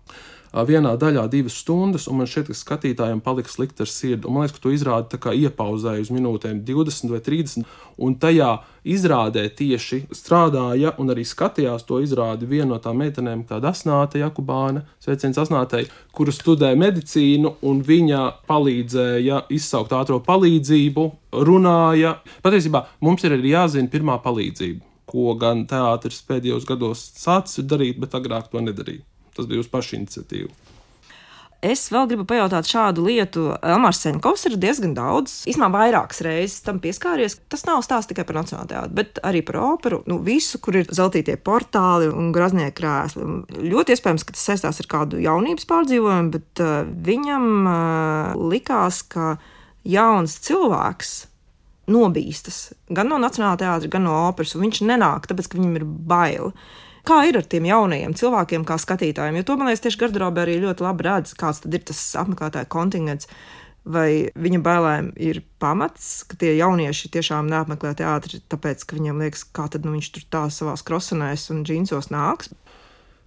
vienā 0.64 0.94
daļā 0.96 1.26
divas 1.28 1.58
stundas, 1.60 2.06
un 2.08 2.20
man 2.20 2.28
šķiet, 2.30 2.48
ka 2.48 2.56
skatītājiem 2.56 3.20
palika 3.20 3.50
slikti 3.52 3.84
ar 3.84 3.90
sirdi. 3.90 4.24
Un 4.24 4.36
man 4.36 4.46
liekas, 4.46 4.56
ka 4.56 4.62
tu 4.64 4.72
izrādi 4.72 5.10
tā 5.12 5.20
kā 5.20 5.34
iepauzēji 5.36 6.06
uz 6.06 6.12
minūtēm 6.14 6.62
20 6.64 7.12
vai 7.12 7.20
30, 7.26 7.66
un 8.00 8.16
tajā 8.22 8.48
izrādē 8.86 9.44
tieši 9.58 10.04
strādāja 10.16 10.94
un 11.02 11.12
arī 11.12 11.26
skatījās 11.28 11.84
to 11.88 12.00
izrādi 12.04 12.48
viena 12.48 12.70
no 12.72 12.80
tām 12.80 13.02
meitenēm, 13.02 13.44
tāda 13.50 13.74
asnāte 13.74 14.22
Jakubāne, 14.22 14.86
sveiciens 15.02 15.42
asnātei, 15.42 15.84
kura 16.16 16.32
studē 16.32 16.72
medicīnu, 16.78 17.56
un 17.66 17.82
viņa 17.84 18.24
palīdzēja 18.48 19.44
izsaukt 19.52 19.92
ātro 19.92 20.22
palīdzību, 20.24 21.10
runāja. 21.46 22.16
Patiesībā 22.46 22.86
mums 23.04 23.26
ir 23.26 23.36
arī 23.36 23.56
jāzina 23.58 23.92
pirmā 23.92 24.20
palīdzība 24.24 24.94
ko 25.06 25.36
gan 25.38 25.64
teātris 25.70 26.18
pēdējos 26.26 26.66
gados 26.66 27.04
sācis 27.14 27.62
darīt, 27.70 28.00
bet 28.02 28.16
agrāk 28.18 28.50
to 28.50 28.62
nedarīja. 28.64 29.04
Tas 29.36 29.48
bija 29.50 29.62
uz 29.62 29.68
pašu 29.70 30.00
iniciatīvu. 30.00 30.52
Es 31.64 31.86
vēl 31.88 32.04
gribu 32.10 32.26
pajautāt 32.28 32.68
šādu 32.68 33.06
lietu. 33.06 33.46
Elmārs 33.64 34.02
Senkovs 34.04 34.44
ir 34.46 34.58
diezgan 34.60 34.92
daudz, 34.94 35.38
īstenībā 35.48 35.80
vairākas 35.80 36.20
reizes 36.22 36.60
tam 36.66 36.78
pieskāries. 36.84 37.38
Tas 37.50 37.64
nav 37.66 37.80
stāsts 37.82 38.10
tikai 38.10 38.26
par 38.28 38.36
nacionālo 38.38 38.68
teātru, 38.70 38.92
bet 38.98 39.20
arī 39.26 39.40
par 39.46 39.58
operu. 39.64 40.02
Nu, 40.06 40.18
visu, 40.22 40.60
kur 40.62 40.76
ir 40.82 40.90
zeltītie 40.92 41.38
portāli 41.40 42.10
un 42.12 42.28
graznie 42.36 42.68
krēsli. 42.76 43.24
Ļoti 43.72 43.96
iespējams, 43.96 44.26
ka 44.28 44.36
tas 44.36 44.44
saistās 44.50 44.82
ar 44.84 44.90
kādu 44.92 45.22
jaunības 45.24 45.68
pārdzīvojumu, 45.70 46.34
bet 46.36 46.62
uh, 46.62 46.76
viņam 47.08 47.48
uh, 47.64 48.46
likās, 48.52 49.00
ka 49.08 49.34
jauns 49.88 50.36
cilvēks 50.44 51.16
nobīstas 51.90 52.74
gan 52.90 53.08
no 53.10 53.18
nacionālā 53.22 53.56
teātra, 53.62 53.90
gan 53.96 54.04
no 54.06 54.16
operas. 54.26 54.54
Viņš 54.58 54.84
nenāk, 54.86 55.30
tāpēc 55.30 55.48
ka 55.48 55.58
viņam 55.58 55.80
ir 55.80 55.86
bail. 55.86 56.52
Kā 57.06 57.20
ir 57.28 57.36
ar 57.38 57.46
tiem 57.46 57.68
jaunajiem 57.68 58.16
cilvēkiem, 58.18 58.64
kā 58.66 58.80
skatītājiem? 58.82 59.38
Jo 59.38 59.46
to 59.46 59.54
man 59.60 59.70
liekas, 59.70 59.84
tieši 59.84 60.00
garderobē 60.00 60.42
arī 60.42 60.56
ļoti 60.64 60.82
labi 60.82 61.06
redz, 61.06 61.36
kāds 61.38 61.62
ir 61.68 61.84
tas 61.86 62.00
apmeklētāju 62.18 62.66
kontingents. 62.72 63.30
Vai 63.86 64.32
viņa 64.34 64.58
bailēm 64.66 65.12
ir 65.22 65.44
pamats, 65.62 66.24
ka 66.26 66.34
tie 66.40 66.56
jaunieši 66.56 67.12
tiešām 67.14 67.46
neapmeklē 67.52 67.92
teātri, 68.00 68.40
tāpēc, 68.50 68.82
ka 68.82 68.98
viņiem 68.98 69.22
liekas, 69.22 69.46
kā 69.54 69.68
tad 69.70 69.86
nu, 69.86 69.94
viņš 69.94 70.10
tur 70.16 70.26
tā 70.34 70.42
savā 70.50 70.74
krosenēs 70.88 71.46
un 71.54 71.62
džinsos 71.62 72.10
nāks? 72.10 72.50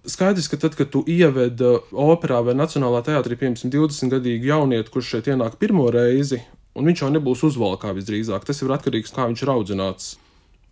Skaidrs, 0.04 0.50
ka 0.52 0.60
tad, 0.60 0.76
kad 0.76 0.92
tu 0.92 1.00
ieved 1.08 1.64
operā 1.88 2.44
vai 2.44 2.52
nacionālā 2.60 3.00
teātrī, 3.08 3.40
piemēram, 3.40 3.72
20 3.72 4.12
gadīgu 4.12 4.52
jaunieti, 4.52 4.92
kurš 4.92 5.14
šeit 5.14 5.32
ienāk 5.32 5.56
pirmo 5.60 5.88
reizi, 5.92 6.42
un 6.76 6.88
viņš 6.88 7.06
jau 7.06 7.14
nebūs 7.16 7.48
uzvalkā 7.48 7.96
visdrīzāk, 7.96 8.44
tas 8.44 8.60
ir 8.60 8.76
atkarīgs 8.76 9.12
no 9.12 9.16
tā, 9.16 9.22
kā 9.22 9.32
viņš 9.32 9.44
ir 9.46 9.54
audzināts 9.56 10.16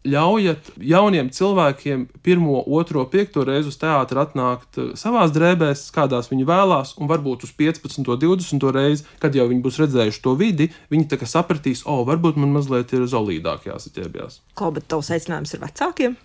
ļaujat 0.06 0.70
jauniem 0.78 1.30
cilvēkiem 1.34 2.06
pirmo, 2.22 2.60
otro, 2.78 3.02
piekto 3.10 3.42
reizi 3.46 3.72
uz 3.72 3.78
teātri 3.80 4.20
atnākt 4.22 4.78
eh, 4.78 4.92
savās 4.98 5.32
drēbēs, 5.34 5.88
kādās 5.94 6.30
viņi 6.30 6.46
vēlās, 6.48 6.94
un 7.00 7.10
varbūt 7.10 7.46
uz 7.48 7.54
15, 7.58 8.06
20 8.06 8.68
reizi, 8.74 9.06
kad 9.22 9.34
jau 9.34 9.48
viņi 9.50 9.64
būs 9.64 9.80
redzējuši 9.82 10.22
to 10.24 10.34
vidi, 10.38 10.70
viņi 10.92 11.18
kā 11.18 11.28
sapratīs, 11.28 11.84
o, 11.86 12.00
oh, 12.00 12.06
varbūt 12.08 12.38
man 12.38 12.54
mazliet 12.54 12.94
ir 12.94 13.08
zolīdāk 13.10 13.68
jāsaķērbjās. 13.70 14.42
Ko, 14.58 14.72
bet 14.74 14.88
tavs 14.90 15.10
aicinājums 15.14 15.54
ir 15.54 15.64
vecākiem? 15.64 16.18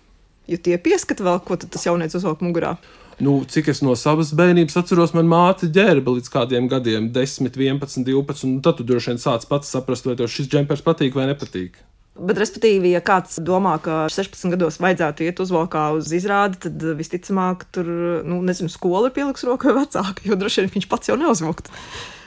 Jo 0.50 0.60
tie 0.60 0.76
pieskata 0.76 1.24
vēl, 1.24 1.40
ko 1.40 1.56
tas 1.56 1.86
jaunietis 1.86 2.18
uzvelk 2.20 2.44
mugurā. 2.44 2.74
Nu, 3.22 3.38
cik 3.48 3.70
es 3.70 3.80
no 3.84 3.94
savas 3.96 4.32
bērnības 4.34 4.76
atceros, 4.80 5.14
man 5.14 5.28
māte 5.30 5.68
ģērba 5.72 6.16
līdz 6.16 6.30
kādiem 6.34 6.66
gadiem, 6.70 7.08
10, 7.14 7.46
11, 7.54 8.02
12, 8.06 8.44
un 8.48 8.58
tad 8.64 8.80
tu 8.80 8.86
droši 8.86 9.12
vien 9.12 9.22
sāc 9.22 9.46
pats 9.48 9.70
saprast, 9.70 10.08
vai 10.08 10.16
tev 10.18 10.28
šis 10.32 10.50
džempers 10.50 10.82
patīk 10.84 11.14
vai 11.16 11.28
nepatīk. 11.30 11.78
Bet, 12.14 12.38
respektīvi, 12.38 12.92
ja 12.94 13.00
kāds 13.02 13.40
domā, 13.42 13.74
ka 13.82 14.04
16 14.06 14.52
gados 14.54 14.78
vajadzētu 14.78 15.24
iet 15.26 15.40
uzvalkā 15.42 15.88
uz 15.96 16.12
izrādi, 16.14 16.60
tad 16.62 16.84
visticamāk, 16.94 17.64
tur, 17.74 17.88
nu, 18.22 18.38
nezinu, 18.46 18.70
skola 18.70 19.10
ir 19.10 19.16
pieliks 19.16 19.42
rokai 19.48 19.74
vecāka, 19.74 20.22
jo 20.22 20.38
droši 20.38 20.62
vien 20.62 20.76
viņš 20.76 20.86
pats 20.92 21.10
jau 21.10 21.16
neuzvilkt. 21.18 21.72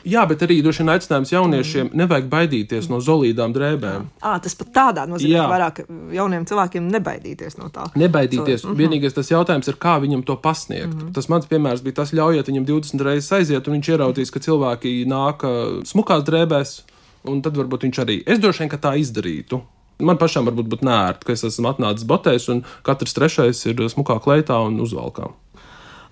Jā, 0.07 0.23
bet 0.27 0.43
arī 0.45 0.59
droši 0.63 0.83
vien 0.83 0.91
aicinājums 0.93 1.31
jauniešiem 1.33 1.87
mm. 1.87 1.99
nevajag 1.99 2.27
baidīties 2.31 2.89
no 2.91 2.99
zolīdām 3.03 3.55
drēbēm. 3.55 4.09
À, 4.23 4.37
tas 4.43 4.55
pat 4.59 4.73
tādā 4.75 5.05
nozīmē, 5.09 5.39
ka 5.39 5.47
vairāk 5.51 5.81
jauniem 6.15 6.45
cilvēkiem 6.47 6.87
nebaidīties 6.93 7.57
no 7.59 7.67
tā. 7.73 7.87
Nebaidīties. 7.99 8.63
Mm 8.63 8.69
-hmm. 8.69 8.79
Vienīgais 8.83 9.15
tas 9.15 9.31
jautājums 9.31 9.67
ir, 9.67 9.79
kā 9.79 9.97
viņam 10.03 10.23
to 10.23 10.35
pasniegt. 10.35 10.93
Mm 10.93 10.99
-hmm. 10.99 11.13
Tas 11.13 11.27
mans 11.29 11.47
piemērs 11.47 11.83
bija 11.83 11.99
tas, 12.03 12.13
ļaujiet 12.13 12.47
viņam 12.47 12.65
20 12.65 13.03
reizes 13.03 13.31
aiziet, 13.31 13.67
un 13.67 13.73
viņš 13.73 13.89
ieraudzīs, 13.89 14.31
ka 14.31 14.39
cilvēki 14.39 15.07
nāk 15.07 15.43
smukās 15.83 16.23
drēbēs, 16.23 16.81
un 17.23 17.41
tad 17.41 17.57
varbūt 17.57 17.83
viņš 17.83 17.99
arī. 18.05 18.23
Es 18.25 18.39
droši 18.39 18.59
vien, 18.59 18.69
ka 18.69 18.77
tā 18.77 18.95
izdarītu. 18.95 19.61
Man 19.97 20.19
pašam 20.21 20.45
varbūt 20.45 20.69
būtu 20.69 20.85
nērti, 20.85 21.25
ka 21.25 21.33
es 21.33 21.43
esmu 21.47 21.71
atnācis 21.71 22.05
botēs, 22.05 22.45
un 22.53 22.61
katrs 22.85 23.15
trešais 23.17 23.63
ir 23.65 23.81
smukā 23.89 24.19
kleitā 24.21 24.59
un 24.67 24.77
uzvalkā. 24.83 25.31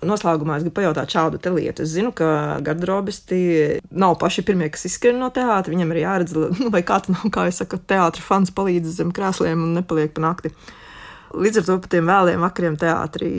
Noslēgumā 0.04 0.58
es 0.58 0.64
gribu 0.66 0.76
pajautāt 0.76 1.12
šādu 1.14 1.40
lietu. 1.54 1.84
Es 1.84 1.92
zinu, 1.94 2.10
ka 2.16 2.58
garderobisti 2.64 3.38
nav 3.96 4.18
paši 4.20 4.44
pirmie, 4.46 4.68
kas 4.72 4.88
izskrien 4.90 5.20
no 5.20 5.30
teātra. 5.32 5.72
Viņam 5.72 5.94
ir 5.94 6.02
jāredz, 6.02 6.34
nu, 6.36 6.70
vai 6.74 6.82
kāds 6.86 7.12
nav, 7.12 7.28
kā 7.32 7.46
jau 7.48 7.54
saka, 7.62 7.78
teātris 7.94 8.26
fans 8.26 8.52
palīdz 8.56 8.98
zem 8.98 9.12
krēsliem 9.16 9.62
un 9.62 9.78
nepaliek 9.78 10.12
pa 10.16 10.24
nakti. 10.26 10.52
Līdz 11.36 11.62
ar 11.62 11.68
to 11.68 11.78
pa 11.84 11.92
tiem 11.94 12.10
vēliem 12.10 12.44
vakariem 12.44 12.76
teātrī. 12.80 13.30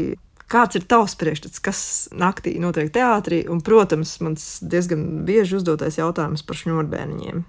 Kāds 0.48 0.80
ir 0.80 0.88
tavs 0.88 1.18
priekšstats, 1.20 1.60
kas 1.60 1.82
naktī 2.16 2.56
notiek 2.64 2.90
teātrī? 2.96 3.44
Un, 3.52 3.60
protams, 3.64 4.16
mans 4.24 4.48
diezgan 4.64 5.26
bieži 5.28 5.60
uzdotais 5.60 6.00
jautājums 6.00 6.46
par 6.48 6.60
šņurbēniņiem. 6.62 7.44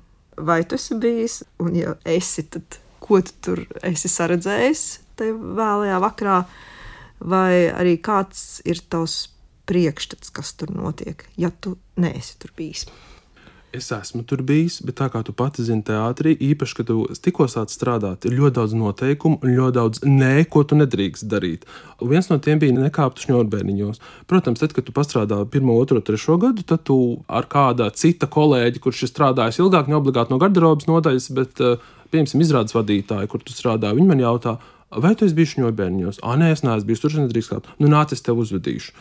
Vai 0.49 0.61
tu 0.67 0.79
esi 0.79 0.99
bijis, 0.99 1.41
un 1.63 1.79
ja 1.79 1.95
esi, 2.07 2.45
tad 2.51 2.81
ko 3.09 3.21
tu 3.25 3.35
tur 3.44 3.64
esi 3.88 4.11
saredzējis 4.12 4.85
tajā 5.18 5.35
vēlajā 5.59 5.99
vakarā, 6.05 6.38
vai 7.18 7.66
arī 7.75 7.97
kāds 8.05 8.61
ir 8.68 8.83
tavs 8.92 9.27
priekšstats, 9.68 10.31
kas 10.33 10.55
tur 10.57 10.71
notiek, 10.73 11.25
ja 11.37 11.51
tu 11.51 11.77
neesi 12.01 12.38
tur 12.40 12.55
bijis. 12.57 12.87
Es 13.68 13.90
esmu 13.92 14.22
tur 14.24 14.40
bijis, 14.48 14.78
bet 14.81 14.96
tā 14.96 15.11
kā 15.12 15.20
tu 15.20 15.35
pati 15.37 15.61
zini, 15.61 15.83
teātrī, 15.85 16.33
īpaši, 16.40 16.76
kad 16.78 16.87
tu 16.88 17.02
tikko 17.20 17.44
sāc 17.52 17.68
strādāt, 17.68 18.24
ir 18.24 18.38
ļoti 18.38 18.54
daudz 18.57 18.76
noteikumu 18.81 19.37
un 19.44 19.52
ļoti 19.59 19.76
daudz 19.76 20.00
nē, 20.09 20.46
ko 20.48 20.62
tu 20.64 20.78
nedrīkst 20.78 21.26
darīt. 21.28 21.66
Un 22.00 22.09
viens 22.14 22.31
no 22.31 22.38
tiem 22.40 22.62
bija 22.62 22.72
nekāpt 22.72 23.20
šņurbēniņos. 23.26 24.00
Protams, 24.31 24.62
tad, 24.62 24.72
kad 24.72 24.88
tu 24.88 24.94
pastrādā 24.96 25.42
pirmo, 25.52 25.76
otro, 25.83 26.00
trešo 26.00 26.38
gadu, 26.40 26.64
tad 26.64 26.87
tu 26.88 26.96
ar 27.28 27.44
kāda 27.52 27.90
cita 27.92 28.31
kolēģi, 28.33 28.81
kurš 28.87 29.04
ir 29.04 29.12
strādājis 29.12 29.61
ilgāk, 29.61 29.92
ne 29.92 30.00
obligāti 30.00 30.33
no 30.33 30.40
garderobas 30.40 30.88
nodaļas, 30.88 31.28
bet 31.37 31.61
uh, 31.61 31.76
piemēram, 32.09 32.46
izrādes 32.46 32.76
vadītāji, 32.78 33.28
kur 33.28 33.44
tu 33.44 33.52
strādā, 33.52 33.92
viņi 33.92 34.09
man 34.09 34.24
jautā, 34.24 34.57
vai 34.96 35.12
tu 35.12 35.28
esi 35.28 35.37
bijis 35.37 35.59
šņurbēniņos? 35.59 36.24
Ah, 36.24 36.40
nē, 36.40 36.54
es 36.57 36.64
neesmu 36.64 36.88
bijis 36.88 37.04
tur, 37.04 37.20
nedrīkst 37.20 37.52
kāpt. 37.52 37.72
Nu, 37.83 37.92
nāc, 37.92 38.16
es 38.16 38.24
tev 38.24 38.40
uzvedīšu. 38.40 38.96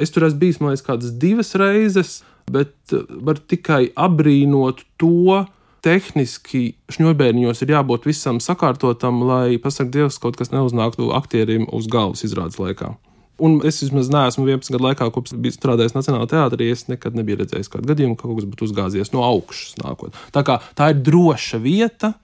Es 0.00 0.14
tur 0.14 0.26
esmu 0.26 0.42
bijis, 0.42 0.60
man 0.60 0.72
liekas, 0.72 0.86
kādas 0.86 1.12
divas 1.22 1.54
reizes, 1.60 2.16
bet 2.50 2.74
uh, 2.92 3.04
var 3.24 3.40
tikai 3.40 3.88
apbrīnot 3.94 4.86
to. 5.00 5.44
Tehniski 5.84 6.78
šņurbēniņos 6.94 7.58
ir 7.60 7.74
jābūt 7.74 8.06
visam 8.08 8.38
sakārtotam, 8.40 9.18
lai, 9.28 9.58
pasak 9.60 9.90
Dievs, 9.92 10.16
kaut 10.16 10.38
kas 10.40 10.48
neuznāktu 10.48 11.10
aktierim 11.12 11.66
uz 11.76 11.90
galvas 11.92 12.24
izrādes 12.24 12.56
laikā. 12.56 12.94
Un 13.42 13.58
es 13.66 13.82
vismaz 13.82 14.08
neesmu 14.12 14.46
11 14.46 14.70
gadu 14.72 14.86
laikā, 14.86 15.08
kopš 15.12 15.34
biju 15.42 15.56
strādājis 15.56 15.96
Nacionālajā 15.96 16.30
teātrī. 16.30 16.68
Es 16.70 16.86
nekad 16.86 17.16
nebiju 17.18 17.40
redzējis 17.42 17.70
kādu 17.72 17.90
gadījumu, 17.90 18.16
ka 18.16 18.28
kaut 18.28 18.38
kas 18.38 18.46
būtu 18.48 18.68
uzgāzies 18.68 19.10
no 19.12 19.24
augšas 19.26 19.74
nākot. 19.82 20.14
Tā, 20.34 20.44
kā, 20.46 20.60
tā 20.78 20.92
ir 20.94 21.00
droša 21.04 21.58
vieta, 21.60 22.14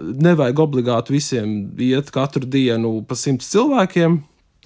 nevajag 0.00 0.62
obligāti 0.62 1.14
visiem 1.14 1.54
iet 1.82 2.10
katru 2.14 2.46
dienu 2.46 2.98
pa 3.06 3.16
simts 3.18 3.50
cilvēkiem 3.54 4.18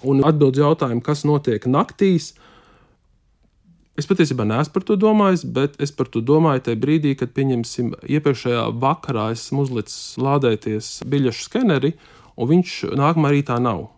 un 0.09 0.23
atbild 0.25 0.57
jautājumu, 0.57 1.03
kas 1.05 1.23
notiek 1.29 1.69
naktīs. 1.69 2.33
Es 3.93 4.07
patiesībā 4.09 4.45
neesmu 4.49 4.73
par 4.73 4.85
to 4.87 4.95
domājis, 4.97 5.43
bet 5.45 5.75
es 5.83 5.91
par 5.93 6.07
to 6.09 6.23
domāju 6.25 6.63
tajā 6.65 6.79
brīdī, 6.81 7.11
kad, 7.17 7.29
pieņemsim, 7.35 7.91
iepriekšējā 8.09 8.63
vakarā 8.81 9.27
esmu 9.35 9.67
uzlicis 9.67 10.15
lādēties 10.17 10.95
biļešu 11.05 11.45
skeneri, 11.45 11.93
un 12.33 12.49
viņš 12.49 12.77
nākamā 12.97 13.35
rītā 13.35 13.59
nav. 13.61 13.91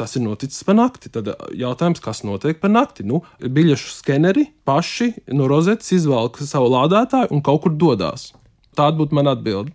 Tas 0.00 0.16
ir 0.16 0.24
noticis 0.24 0.64
pa 0.66 0.74
nakti. 0.74 1.12
Tad 1.12 1.28
jautājums, 1.54 2.00
kas 2.02 2.24
notiek 2.26 2.58
pa 2.62 2.70
nakti? 2.72 3.04
Nu, 3.06 3.20
biļešu 3.38 3.92
skeneri 3.98 4.48
paši 4.66 5.12
no 5.36 5.46
rozetes 5.50 5.92
izvelk 5.94 6.40
savu 6.40 6.72
lādētāju 6.72 7.30
un 7.36 7.44
kaut 7.44 7.66
kur 7.66 7.76
dodas. 7.76 8.32
Tāda 8.76 8.98
būtu 9.00 9.16
mana 9.16 9.36
atbilde. 9.36 9.72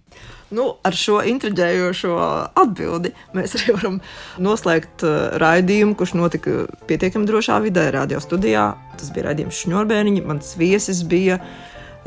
Nu, 0.49 0.65
ar 0.81 0.95
šo 0.97 1.19
intriģējošo 1.29 2.13
atbildi 2.57 3.12
mēs 3.38 3.53
arī 3.59 3.75
varam 3.77 3.99
noslēgt 4.41 5.05
uh, 5.05 5.17
raidījumu, 5.41 5.93
kurš 5.97 6.15
notika 6.17 6.63
pietiekami 6.89 7.29
drošā 7.29 7.59
vidē, 7.65 7.89
radio 7.93 8.21
studijā. 8.23 8.71
Tas 8.97 9.12
bija 9.13 9.29
raidījums 9.29 9.59
Šņurbēniņa. 9.62 10.25
Mans 10.25 10.55
viesis 10.57 11.03
bija 11.05 11.38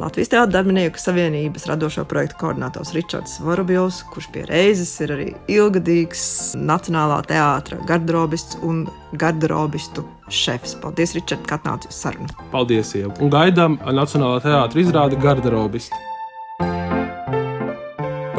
Latvijas 0.00 0.32
Teātras 0.32 0.54
darbinieku 0.56 0.98
savienības 0.98 1.66
radošo 1.68 2.02
projektu 2.08 2.38
koordinators 2.40 2.94
Ričards 2.96 3.36
Vorobjovs, 3.44 4.00
kurš 4.10 4.30
pie 4.34 4.46
reizes 4.48 4.90
ir 5.04 5.12
arī 5.14 5.26
ilgadīgs 5.52 6.24
Nacionālā 6.58 7.20
teātra 7.28 7.78
garderobists 7.86 8.58
un 8.66 8.86
garderobistu 9.20 10.02
šefs. 10.32 10.78
Paldies, 10.82 11.14
Ričard, 11.14 11.44
ka 11.46 11.60
atnāci 11.60 11.92
uz 11.92 12.00
sarunu. 12.06 12.32
Paldies, 12.50 12.96
Ieva! 12.98 13.14
Un 13.22 13.30
gaidām 13.30 13.76
Nacionālā 13.84 14.40
teātra 14.42 14.82
izrādi 14.82 15.20
garderobistu. 15.22 16.08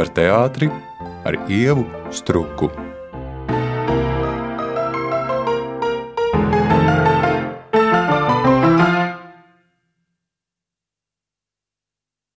Par 0.04 0.10
teātri 0.12 0.68
ar 1.24 1.38
Ievu 1.48 1.86
Struku. 2.12 2.68